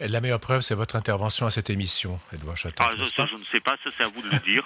La 0.00 0.20
meilleure 0.20 0.40
preuve, 0.40 0.62
c'est 0.62 0.74
votre 0.74 0.96
intervention 0.96 1.46
à 1.46 1.50
cette 1.50 1.70
émission, 1.70 2.20
Edouard. 2.32 2.56
Ah, 2.78 2.90
ça, 3.14 3.26
je 3.26 3.34
ne 3.34 3.44
sais 3.44 3.60
pas, 3.60 3.76
ça 3.82 3.90
c'est 3.96 4.04
à 4.04 4.08
vous 4.08 4.22
de 4.22 4.28
le 4.28 4.38
dire. 4.40 4.64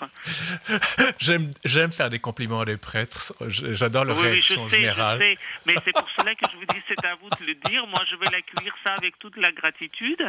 J'aime 1.65 1.93
faire 1.93 2.11
des 2.11 2.19
compliments 2.19 2.61
à 2.61 2.65
des 2.65 2.77
prêtres, 2.77 3.35
j'adore 3.49 4.05
leur 4.05 4.21
réaction 4.21 4.67
je 4.67 4.71
sais, 4.71 4.77
générale. 4.77 5.19
Je 5.19 5.25
sais, 5.25 5.39
mais 5.67 5.75
c'est 5.85 5.93
pour 5.93 6.09
cela 6.17 6.35
que 6.35 6.45
je 6.53 6.57
vous 6.57 6.67
dis 6.67 6.83
c'est 6.89 7.05
à 7.07 7.15
vous 7.15 7.29
de 7.31 7.47
le 7.47 7.55
dire. 7.55 7.87
Moi, 7.87 8.01
je 8.11 8.17
vais 8.17 8.31
l'accueillir 8.31 8.75
ça 8.85 8.95
avec 8.95 9.19
toute 9.19 9.37
la 9.37 9.51
gratitude. 9.53 10.23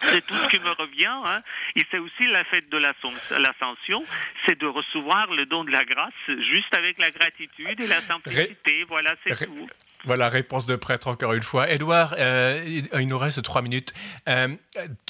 C'est 0.00 0.26
tout 0.26 0.34
ce 0.34 0.48
qui 0.48 0.58
me 0.58 0.70
revient. 0.70 1.20
Hein. 1.24 1.40
Et 1.76 1.82
c'est 1.90 1.98
aussi 1.98 2.26
la 2.26 2.44
fête 2.44 2.68
de 2.68 2.78
l'ascension, 2.78 4.02
c'est 4.46 4.58
de 4.58 4.66
recevoir 4.66 5.30
le 5.30 5.46
don 5.46 5.64
de 5.64 5.70
la 5.70 5.84
grâce 5.84 6.12
juste 6.26 6.74
avec 6.76 6.98
la 6.98 7.10
gratitude 7.10 7.80
et 7.80 7.86
la 7.86 8.00
simplicité. 8.00 8.84
Voilà, 8.88 9.14
c'est 9.24 9.46
tout. 9.46 9.68
Voilà, 10.04 10.28
réponse 10.28 10.66
de 10.66 10.76
prêtre 10.76 11.08
encore 11.08 11.32
une 11.32 11.42
fois. 11.42 11.70
Edouard, 11.70 12.14
euh, 12.18 12.80
il 12.92 13.08
nous 13.08 13.18
reste 13.18 13.42
trois 13.42 13.62
minutes. 13.62 13.94
Euh, 14.28 14.48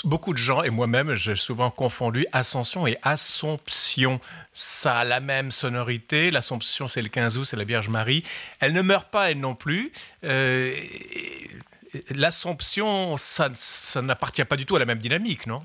beaucoup 0.04 0.32
de 0.32 0.38
gens, 0.38 0.62
et 0.62 0.70
moi-même, 0.70 1.14
j'ai 1.14 1.36
souvent 1.36 1.70
confondu 1.70 2.26
Ascension 2.32 2.86
et 2.86 2.96
Assomption. 3.02 4.20
Ça 4.52 4.98
a 4.98 5.04
la 5.04 5.20
même 5.20 5.50
sonorité. 5.50 6.30
L'Assomption, 6.30 6.86
c'est 6.86 7.02
le 7.02 7.08
15 7.08 7.38
août, 7.38 7.44
c'est 7.44 7.56
la 7.56 7.64
Vierge 7.64 7.88
Marie. 7.88 8.22
Elle 8.60 8.72
ne 8.72 8.82
meurt 8.82 9.10
pas, 9.10 9.30
elle 9.30 9.40
non 9.40 9.54
plus. 9.54 9.92
Euh, 10.22 10.74
L'Assomption, 12.10 13.16
ça, 13.16 13.50
ça 13.54 14.02
n'appartient 14.02 14.44
pas 14.44 14.56
du 14.56 14.66
tout 14.66 14.76
à 14.76 14.78
la 14.78 14.84
même 14.84 14.98
dynamique, 14.98 15.46
non? 15.46 15.64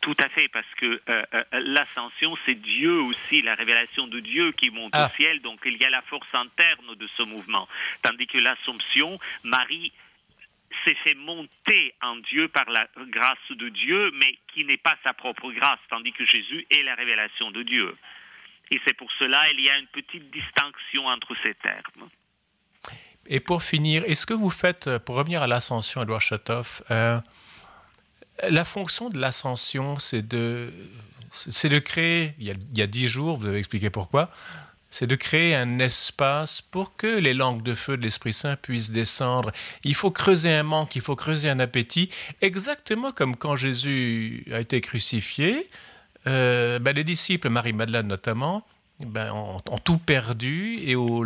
Tout 0.00 0.14
à 0.18 0.28
fait, 0.28 0.48
parce 0.48 0.66
que 0.76 1.00
euh, 1.08 1.22
euh, 1.34 1.44
l'ascension, 1.52 2.36
c'est 2.46 2.54
Dieu 2.54 3.00
aussi, 3.00 3.42
la 3.42 3.54
révélation 3.54 4.06
de 4.06 4.20
Dieu 4.20 4.52
qui 4.52 4.70
monte 4.70 4.94
au 4.94 4.98
ah. 4.98 5.12
ciel, 5.16 5.40
donc 5.40 5.60
il 5.64 5.76
y 5.76 5.84
a 5.84 5.90
la 5.90 6.02
force 6.02 6.32
interne 6.32 6.94
de 6.94 7.06
ce 7.16 7.22
mouvement. 7.22 7.68
Tandis 8.02 8.26
que 8.26 8.38
l'assomption, 8.38 9.18
Marie 9.44 9.92
s'est 10.84 10.96
fait 11.02 11.14
monter 11.14 11.94
en 12.02 12.16
Dieu 12.16 12.48
par 12.48 12.70
la 12.70 12.86
grâce 13.08 13.38
de 13.50 13.68
Dieu, 13.68 14.10
mais 14.14 14.38
qui 14.52 14.64
n'est 14.64 14.76
pas 14.76 14.96
sa 15.02 15.12
propre 15.12 15.50
grâce, 15.52 15.80
tandis 15.90 16.12
que 16.12 16.24
Jésus 16.24 16.66
est 16.70 16.82
la 16.82 16.94
révélation 16.94 17.50
de 17.50 17.62
Dieu. 17.62 17.96
Et 18.70 18.80
c'est 18.86 18.94
pour 18.94 19.10
cela 19.18 19.48
qu'il 19.50 19.60
y 19.60 19.70
a 19.70 19.78
une 19.78 19.86
petite 19.86 20.30
distinction 20.30 21.06
entre 21.06 21.34
ces 21.44 21.54
termes. 21.54 22.08
Et 23.26 23.40
pour 23.40 23.62
finir, 23.62 24.04
est-ce 24.06 24.26
que 24.26 24.34
vous 24.34 24.50
faites, 24.50 24.98
pour 24.98 25.16
revenir 25.16 25.42
à 25.42 25.46
l'ascension, 25.46 26.02
Edouard 26.02 26.20
Chatoff, 26.20 26.82
euh, 26.90 27.18
la 28.48 28.64
fonction 28.64 29.10
de 29.10 29.18
l'ascension, 29.18 29.98
c'est 29.98 30.26
de, 30.26 30.70
créer, 31.84 32.34
il 32.38 32.46
y, 32.46 32.82
a, 32.82 32.86
dix 32.86 33.08
jours, 33.08 33.38
vous 33.38 33.46
avez 33.46 33.58
expliqué 33.58 33.90
pourquoi, 33.90 34.30
c'est 34.90 35.06
de 35.06 35.16
créer 35.16 35.54
un 35.54 35.78
espace 35.80 36.62
pour 36.62 36.96
que 36.96 37.06
les 37.06 37.34
langues 37.34 37.62
de 37.62 37.74
feu 37.74 37.96
de 37.96 38.02
l'Esprit 38.02 38.32
Saint 38.32 38.56
puissent 38.56 38.90
descendre. 38.90 39.52
Il 39.84 39.94
faut 39.94 40.10
creuser 40.10 40.54
un 40.54 40.62
manque, 40.62 40.96
il 40.96 41.02
faut 41.02 41.16
creuser 41.16 41.50
un 41.50 41.60
appétit, 41.60 42.08
exactement 42.40 43.12
comme 43.12 43.36
quand 43.36 43.56
Jésus 43.56 44.46
a 44.52 44.60
été 44.60 44.80
crucifié. 44.80 45.68
Euh, 46.26 46.78
ben, 46.78 46.94
les 46.94 47.04
disciples, 47.04 47.50
Marie-Madeleine 47.50 48.06
notamment, 48.06 48.66
ben, 49.00 49.32
ont, 49.32 49.60
tout 49.78 49.98
perdu 49.98 50.78
et 50.82 50.94
au 50.94 51.24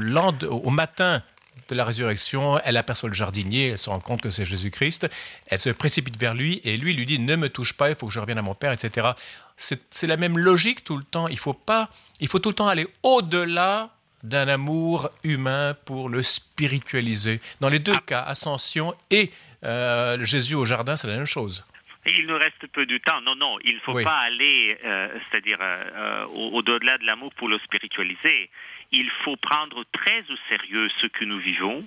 matin 0.71 1.23
de 1.69 1.75
la 1.75 1.85
résurrection, 1.85 2.59
elle 2.65 2.77
aperçoit 2.77 3.09
le 3.09 3.15
jardinier, 3.15 3.69
elle 3.69 3.79
se 3.79 3.91
rend 3.91 4.01
compte 4.01 4.21
que 4.21 4.31
c'est 4.31 4.45
Jésus-Christ, 4.45 5.09
elle 5.47 5.59
se 5.59 5.71
précipite 5.71 6.19
vers 6.19 6.35
lui 6.35 6.61
et 6.65 6.77
lui 6.77 6.93
lui 6.93 7.07
dit 7.07 7.19
ne 7.19 7.37
me 7.37 7.49
touche 7.49 7.75
pas, 7.75 7.89
il 7.89 7.97
faut 7.97 8.07
que 8.07 8.13
je 8.13 8.21
revienne 8.21 8.39
à 8.39 8.43
mon 8.43 8.55
père, 8.55 8.73
etc. 8.73 9.11
C'est 9.57 10.07
la 10.07 10.17
même 10.17 10.39
logique 10.39 10.85
tout 10.85 10.97
le 10.97 11.05
temps. 11.05 11.29
Il 11.29 11.39
faut 11.39 11.53
pas, 11.53 11.89
il 12.21 12.29
faut 12.29 12.39
tout 12.39 12.49
le 12.49 12.55
temps 12.55 12.69
aller 12.69 12.87
au-delà 13.03 13.91
d'un 14.23 14.49
amour 14.49 15.11
humain 15.25 15.77
pour 15.85 16.09
le 16.09 16.23
spiritualiser. 16.23 17.41
Dans 17.61 17.69
les 17.69 17.79
deux 17.79 17.97
cas, 18.07 18.23
ascension 18.23 18.95
et 19.11 19.31
euh, 19.65 20.25
Jésus 20.25 20.55
au 20.55 20.65
jardin, 20.65 20.97
c'est 20.97 21.09
la 21.09 21.17
même 21.17 21.27
chose. 21.27 21.65
Il 22.05 22.27
nous 22.27 22.37
reste 22.37 22.67
peu 22.73 22.85
de 22.85 22.99
temps. 22.99 23.21
Non, 23.21 23.37
non, 23.37 23.59
il 23.65 23.77
ne 23.77 23.81
faut 23.81 24.03
pas 24.03 24.19
aller, 24.19 24.77
euh, 24.85 25.09
c'est-à-dire 25.31 25.59
euh, 25.61 26.25
au-delà 26.27 26.99
de 26.99 27.05
l'amour 27.05 27.33
pour 27.35 27.49
le 27.49 27.59
spiritualiser 27.61 28.51
il 28.93 29.11
faut 29.25 29.37
prendre 29.37 29.85
très 29.93 30.21
au 30.31 30.37
sérieux 30.49 30.89
ce 31.01 31.07
que 31.07 31.25
nous 31.25 31.39
vivons, 31.39 31.87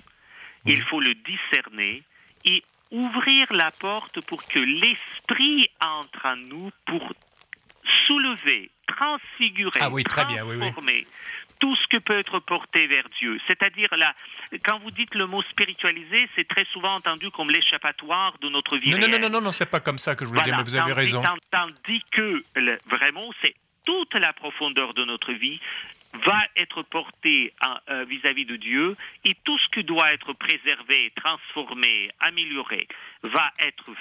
il 0.66 0.82
faut 0.82 1.00
le 1.00 1.14
discerner 1.14 2.02
et 2.44 2.62
ouvrir 2.90 3.52
la 3.52 3.70
porte 3.70 4.24
pour 4.26 4.44
que 4.46 4.58
l'esprit 4.58 5.68
entre 5.80 6.26
en 6.26 6.36
nous 6.36 6.70
pour 6.86 7.12
soulever, 8.06 8.70
transfigurer, 8.86 9.80
ah 9.80 9.90
transformer 10.04 11.06
tout 11.58 11.74
ce 11.76 11.86
que 11.88 11.96
peut 11.98 12.18
être 12.18 12.38
porté 12.40 12.86
vers 12.86 13.08
Dieu. 13.18 13.38
C'est-à-dire 13.46 13.88
là, 13.96 14.14
quand 14.64 14.78
vous 14.80 14.90
dites 14.90 15.14
le 15.14 15.26
mot 15.26 15.42
spiritualisé, 15.42 16.28
c'est 16.34 16.46
très 16.46 16.64
souvent 16.66 16.94
entendu 16.94 17.30
comme 17.30 17.50
l'échappatoire 17.50 18.36
de 18.40 18.48
notre 18.48 18.76
vie. 18.76 18.90
Non, 18.90 18.98
non, 18.98 19.08
non, 19.08 19.18
non, 19.18 19.30
non, 19.30 19.40
non, 19.40 19.52
c'est 19.52 19.70
pas 19.70 19.80
comme 19.80 19.98
ça 19.98 20.14
que 20.14 20.24
je 20.24 20.30
voulais 20.30 20.42
dire, 20.42 20.56
mais 20.56 20.62
vous 20.62 20.76
avez 20.76 20.92
raison. 20.92 21.22
Tandis 21.50 22.02
que 22.10 22.42
vraiment, 22.86 23.30
c'est 23.40 23.54
toute 23.84 24.14
la 24.14 24.32
profondeur 24.32 24.94
de 24.94 25.04
notre 25.04 25.32
vie, 25.32 25.60
va 26.24 26.40
être 26.56 26.82
porté 26.82 27.52
euh, 27.88 28.04
vis-à-vis 28.04 28.44
de 28.44 28.56
Dieu 28.56 28.96
et 29.24 29.34
tout 29.44 29.58
ce 29.58 29.68
qui 29.68 29.84
doit 29.84 30.12
être 30.12 30.32
préservé, 30.32 31.12
transformé, 31.16 32.10
amélioré 32.20 32.86
va 33.22 33.50
être 33.60 33.92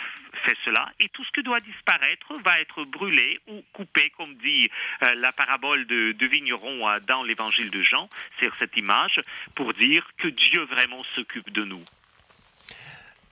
fait 0.45 0.57
cela 0.65 0.91
et 0.99 1.09
tout 1.09 1.23
ce 1.23 1.31
qui 1.31 1.43
doit 1.43 1.59
disparaître 1.59 2.33
va 2.43 2.59
être 2.59 2.83
brûlé 2.85 3.39
ou 3.47 3.63
coupé, 3.73 4.11
comme 4.17 4.35
dit 4.35 4.69
euh, 5.03 5.15
la 5.15 5.31
parabole 5.31 5.85
de, 5.87 6.15
vigneron 6.25 6.87
euh, 6.87 6.99
dans 7.07 7.23
l'évangile 7.23 7.69
de 7.69 7.81
Jean, 7.81 8.09
c'est 8.39 8.49
cette 8.59 8.75
image, 8.77 9.21
pour 9.55 9.73
dire 9.73 10.07
que 10.17 10.27
Dieu 10.27 10.63
vraiment 10.63 11.03
s'occupe 11.03 11.51
de 11.51 11.63
nous. 11.63 11.83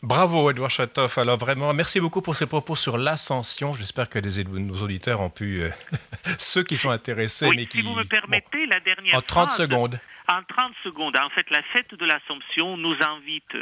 Bravo, 0.03 0.51
Edouard 0.51 0.69
Chatoff. 0.69 1.17
Alors 1.17 1.37
vraiment, 1.37 1.73
merci 1.73 2.01
beaucoup 2.01 2.21
pour 2.21 2.35
ces 2.35 2.45
propos 2.45 2.75
sur 2.75 2.97
l'ascension. 2.97 3.73
J'espère 3.73 4.09
que 4.09 4.19
les, 4.19 4.43
nos 4.43 4.83
auditeurs 4.83 5.21
ont 5.21 5.29
pu, 5.29 5.61
euh, 5.61 5.69
ceux 6.37 6.61
qui 6.65 6.75
sont 6.75 6.89
intéressés, 6.89 7.47
oui, 7.47 7.55
mais 7.55 7.65
qui... 7.65 7.77
Si 7.77 7.87
vous 7.87 7.95
me 7.95 8.03
permettez, 8.03 8.65
la 8.65 8.81
dernière 8.81 9.15
En 9.15 9.21
30 9.21 9.51
secondes. 9.51 9.97
En 10.27 10.43
30 10.43 10.73
secondes. 10.83 11.17
En 11.17 11.29
fait, 11.29 11.49
la 11.51 11.63
fête 11.71 11.95
de 11.95 12.05
l'Assomption 12.05 12.75
nous 12.75 12.97
invite 13.07 13.55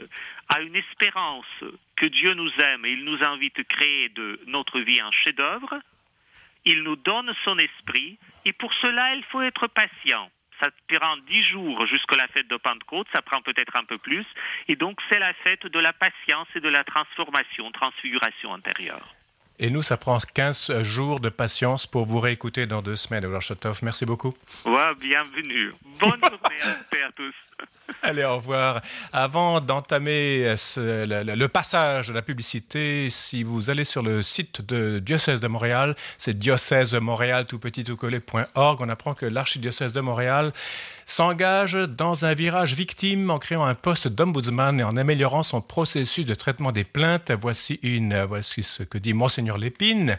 à 0.50 0.62
une 0.62 0.76
espérance 0.76 1.46
que 1.96 2.08
Dieu 2.08 2.34
nous 2.34 2.52
aime 2.60 2.86
et 2.86 2.90
il 2.90 3.06
nous 3.06 3.20
invite 3.24 3.60
à 3.60 3.64
créer 3.64 4.10
de 4.10 4.40
notre 4.48 4.80
vie 4.80 5.00
un 5.00 5.12
chef-d'œuvre. 5.24 5.76
Il 6.66 6.82
nous 6.82 6.96
donne 6.96 7.32
son 7.46 7.60
esprit 7.60 8.18
et 8.46 8.54
pour 8.54 8.74
cela, 8.82 9.14
il 9.14 9.24
faut 9.26 9.44
être 9.44 9.68
patient 9.68 10.32
ça 10.62 10.70
prend 10.88 11.18
dix 11.28 11.44
jours 11.44 11.86
jusqu'à 11.88 12.18
la 12.18 12.28
fête 12.28 12.48
de 12.48 12.58
Pentecôte, 12.58 13.08
ça 13.14 13.22
prend 13.22 13.42
peut-être 13.42 13.76
un 13.78 13.84
peu 13.84 13.98
plus. 13.98 14.26
Et 14.68 14.76
donc, 14.76 15.00
c'est 15.10 15.20
la 15.20 15.34
fête 15.34 15.66
de 15.66 15.80
la 15.80 15.94
patience 15.94 16.48
et 16.56 16.60
de 16.60 16.70
la 16.70 16.84
transformation, 16.84 17.72
transfiguration 17.72 18.54
intérieure. 18.54 19.16
Et 19.64 19.70
nous, 19.70 19.84
ça 19.84 19.96
prend 19.96 20.18
15 20.18 20.82
jours 20.82 21.20
de 21.20 21.30
patience 21.30 21.86
pour 21.86 22.08
vous 22.08 22.20
réécouter 22.20 22.66
dans 22.66 22.82
deux 22.82 22.96
semaines. 22.96 23.24
Alors, 23.26 23.44
merci 23.84 24.08
beaucoup. 24.08 24.34
Ouais, 24.66 24.96
bienvenue. 25.00 25.72
Bonne 26.00 26.20
journée 26.20 27.04
à 27.04 27.12
tous. 27.16 27.36
Allez, 28.02 28.24
au 28.24 28.38
revoir. 28.38 28.82
Avant 29.14 29.62
d'entamer 29.62 30.56
le, 30.78 31.48
passage 31.48 32.08
de 32.08 32.14
la 32.14 32.22
publicité, 32.22 33.10
si 33.12 33.44
vous 33.44 33.70
allez 33.70 33.84
sur 33.84 34.02
le 34.02 34.24
site 34.24 34.62
de 34.62 35.00
Diocèse 35.00 35.42
de 35.42 35.48
Montréal, 35.48 35.96
c'est 36.18 36.38
diocèse 36.38 36.96
Montréal 36.96 37.46
tout 37.46 37.60
petit 37.60 37.84
tout 37.84 37.98
on 38.56 38.90
apprend 38.90 39.14
que 39.14 39.26
l'archidiocèse 39.26 39.94
de 39.94 40.02
Montréal 40.02 40.54
s'engage 41.06 41.74
dans 41.74 42.26
un 42.26 42.34
virage 42.34 42.74
victime 42.74 43.30
en 43.30 43.38
créant 43.38 43.66
un 43.66 43.76
poste 43.76 44.08
d'ombudsman 44.08 44.80
et 44.80 44.84
en 44.84 44.96
améliorant 44.96 45.44
son 45.44 45.62
processus 45.62 46.26
de 46.26 46.34
traitement 46.34 46.72
des 46.72 46.84
plaintes. 46.84 47.32
Voici, 47.32 47.80
une, 47.84 48.24
voici 48.24 48.64
ce 48.64 48.84
que 48.84 48.98
dit 48.98 49.14
Monseigneur 49.14 49.51
Lépine. 49.58 50.18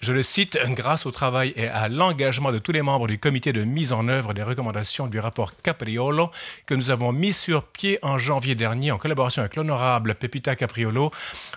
Je 0.00 0.12
le 0.12 0.22
cite, 0.22 0.58
grâce 0.70 1.06
au 1.06 1.10
travail 1.10 1.52
et 1.56 1.68
à 1.68 1.88
l'engagement 1.88 2.52
de 2.52 2.58
tous 2.58 2.72
les 2.72 2.82
membres 2.82 3.06
du 3.06 3.18
comité 3.18 3.52
de 3.52 3.64
mise 3.64 3.92
en 3.92 4.08
œuvre 4.08 4.34
des 4.34 4.42
recommandations 4.42 5.06
du 5.06 5.18
rapport 5.18 5.52
Capriolo 5.62 6.30
que 6.66 6.74
nous 6.74 6.90
avons 6.90 7.12
mis 7.12 7.32
sur 7.32 7.64
pied 7.64 7.98
en 8.02 8.18
janvier 8.18 8.54
dernier 8.54 8.90
en 8.90 8.98
collaboration 8.98 9.42
avec 9.42 9.56
l'honorable 9.56 10.14
Pepita 10.14 10.56
Capriolo, 10.56 11.10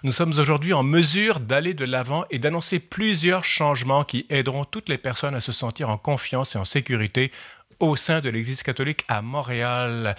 nous 0.04 0.12
sommes 0.12 0.34
aujourd'hui 0.38 0.74
en 0.74 0.84
mesure 0.84 1.40
d'aller 1.40 1.74
de 1.74 1.86
l'avant 1.86 2.26
et 2.30 2.40
d'annoncer 2.40 2.80
plusieurs 2.80 3.44
changements 3.44 4.04
qui 4.04 4.26
aideront 4.30 4.66
toutes 4.66 4.90
les 4.90 4.98
personnes 4.98 5.36
à 5.36 5.40
se 5.40 5.52
sentir 5.52 5.90
en 5.90 5.98
confiance 5.98 6.56
et 6.56 6.60
en 6.60 6.66
sécurité 6.66 7.32
au 7.80 7.96
sein 7.96 8.22
de 8.22 8.30
l'Église 8.30 8.64
catholique 8.64 9.06
à 9.08 9.22
Montréal. 9.22 10.16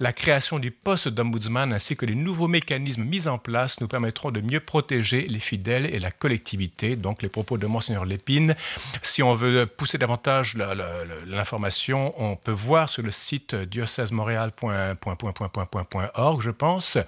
La 0.00 0.12
création 0.12 0.58
du 0.58 0.70
poste 0.70 1.08
d'ombudsman 1.08 1.72
ainsi 1.72 1.96
que 1.96 2.06
les 2.06 2.14
nouveaux 2.14 2.48
mécanismes 2.48 3.04
mis 3.04 3.28
en 3.28 3.38
place 3.38 3.80
nous 3.80 3.88
permettront 3.88 4.30
de 4.30 4.40
mieux 4.40 4.60
protéger 4.60 5.26
les 5.28 5.40
fidèles 5.40 5.86
et 5.86 5.98
la 5.98 6.10
collectivité. 6.10 6.96
Donc 6.96 7.22
les 7.22 7.28
propos 7.28 7.58
de 7.58 7.66
Monseigneur 7.66 8.04
Lépine. 8.04 8.54
Si 9.02 9.22
on 9.22 9.34
veut 9.34 9.66
pousser 9.66 9.98
davantage 9.98 10.54
l'information, 11.26 12.14
on 12.22 12.36
peut 12.36 12.52
voir 12.52 12.88
sur 12.88 13.02
le 13.02 13.10
site 13.10 13.54
diocèsemontréal.org, 13.54 16.42
je 16.42 16.50
pense. 16.50 16.98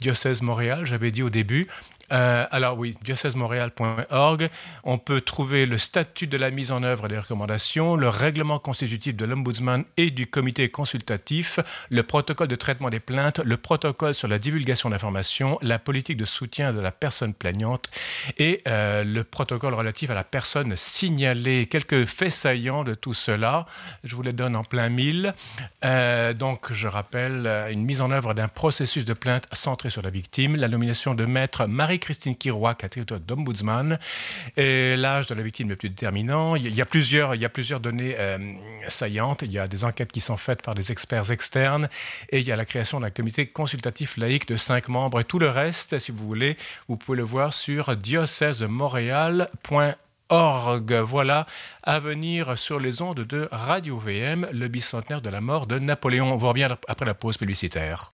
Diocèse 0.00 0.42
Montréal, 0.42 0.86
j'avais 0.86 1.10
dit 1.10 1.22
au 1.22 1.30
début. 1.30 1.66
Euh, 2.12 2.46
alors 2.50 2.78
oui, 2.78 2.96
diocèsemontréal.org. 3.04 4.48
On 4.84 4.98
peut 4.98 5.20
trouver 5.20 5.66
le 5.66 5.78
statut 5.78 6.26
de 6.26 6.36
la 6.36 6.50
mise 6.50 6.72
en 6.72 6.82
œuvre 6.82 7.08
des 7.08 7.18
recommandations, 7.18 7.96
le 7.96 8.08
règlement 8.08 8.58
constitutif 8.58 9.14
de 9.14 9.24
l'Ombudsman 9.24 9.84
et 9.96 10.10
du 10.10 10.26
comité 10.26 10.68
consultatif, 10.68 11.60
le 11.88 12.02
protocole 12.02 12.48
de 12.48 12.56
traitement 12.56 12.90
des 12.90 13.00
plaintes, 13.00 13.40
le 13.44 13.56
protocole 13.56 14.14
sur 14.14 14.28
la 14.28 14.38
divulgation 14.38 14.90
d'informations, 14.90 15.58
la 15.62 15.78
politique 15.78 16.16
de 16.16 16.24
soutien 16.24 16.72
de 16.72 16.80
la 16.80 16.90
personne 16.90 17.34
plaignante 17.34 17.90
et 18.38 18.62
euh, 18.66 19.04
le 19.04 19.24
protocole 19.24 19.74
relatif 19.74 20.10
à 20.10 20.14
la 20.14 20.24
personne 20.24 20.76
signalée. 20.76 21.66
Quelques 21.66 22.06
faits 22.06 22.32
saillants 22.32 22.84
de 22.84 22.94
tout 22.94 23.14
cela, 23.14 23.66
je 24.04 24.16
vous 24.16 24.22
les 24.22 24.32
donne 24.32 24.56
en 24.56 24.64
plein 24.64 24.88
mille. 24.88 25.34
Euh, 25.84 26.32
donc, 26.32 26.72
je 26.72 26.88
rappelle 26.88 27.46
une 27.70 27.84
mise 27.84 28.00
en 28.00 28.10
œuvre 28.10 28.34
d'un 28.34 28.48
processus 28.48 29.04
de 29.04 29.12
plainte 29.12 29.46
centré 29.52 29.90
sur 29.90 30.02
la 30.02 30.10
victime, 30.10 30.56
la 30.56 30.68
nomination 30.68 31.14
de 31.14 31.24
maître 31.24 31.66
Marie 31.66 31.99
Christine 32.00 32.36
Kiroak 32.36 32.84
à 32.84 32.88
d'ombudsman. 33.18 33.98
Et 34.56 34.96
l'âge 34.96 35.26
de 35.26 35.34
la 35.34 35.42
victime 35.42 35.68
le 35.68 35.76
plus 35.76 35.90
déterminant. 35.90 36.56
Il 36.56 36.74
y 36.74 36.82
a 36.82 36.86
plusieurs, 36.86 37.36
données 37.80 38.14
euh, 38.18 38.38
saillantes. 38.88 39.42
Il 39.42 39.52
y 39.52 39.58
a 39.58 39.68
des 39.68 39.84
enquêtes 39.84 40.12
qui 40.12 40.20
sont 40.20 40.36
faites 40.36 40.62
par 40.62 40.74
des 40.74 40.92
experts 40.92 41.30
externes. 41.30 41.88
Et 42.30 42.40
il 42.40 42.46
y 42.46 42.52
a 42.52 42.56
la 42.56 42.64
création 42.64 43.00
d'un 43.00 43.10
comité 43.10 43.46
consultatif 43.46 44.16
laïque 44.16 44.48
de 44.48 44.56
cinq 44.56 44.88
membres. 44.88 45.20
Et 45.20 45.24
tout 45.24 45.38
le 45.38 45.48
reste, 45.48 45.98
si 45.98 46.10
vous 46.10 46.26
voulez, 46.26 46.56
vous 46.88 46.96
pouvez 46.96 47.18
le 47.18 47.24
voir 47.24 47.52
sur 47.52 47.96
diocèsemontréal.org. 47.96 50.92
Voilà, 51.02 51.46
à 51.82 51.98
venir 51.98 52.56
sur 52.56 52.78
les 52.78 53.02
ondes 53.02 53.20
de 53.20 53.48
Radio 53.50 53.98
VM, 53.98 54.46
le 54.52 54.68
bicentenaire 54.68 55.20
de 55.20 55.28
la 55.28 55.40
mort 55.40 55.66
de 55.66 55.78
Napoléon. 55.78 56.32
On 56.32 56.36
vous 56.36 56.48
revient 56.48 56.68
après 56.88 57.06
la 57.06 57.14
pause 57.14 57.36
publicitaire. 57.36 58.12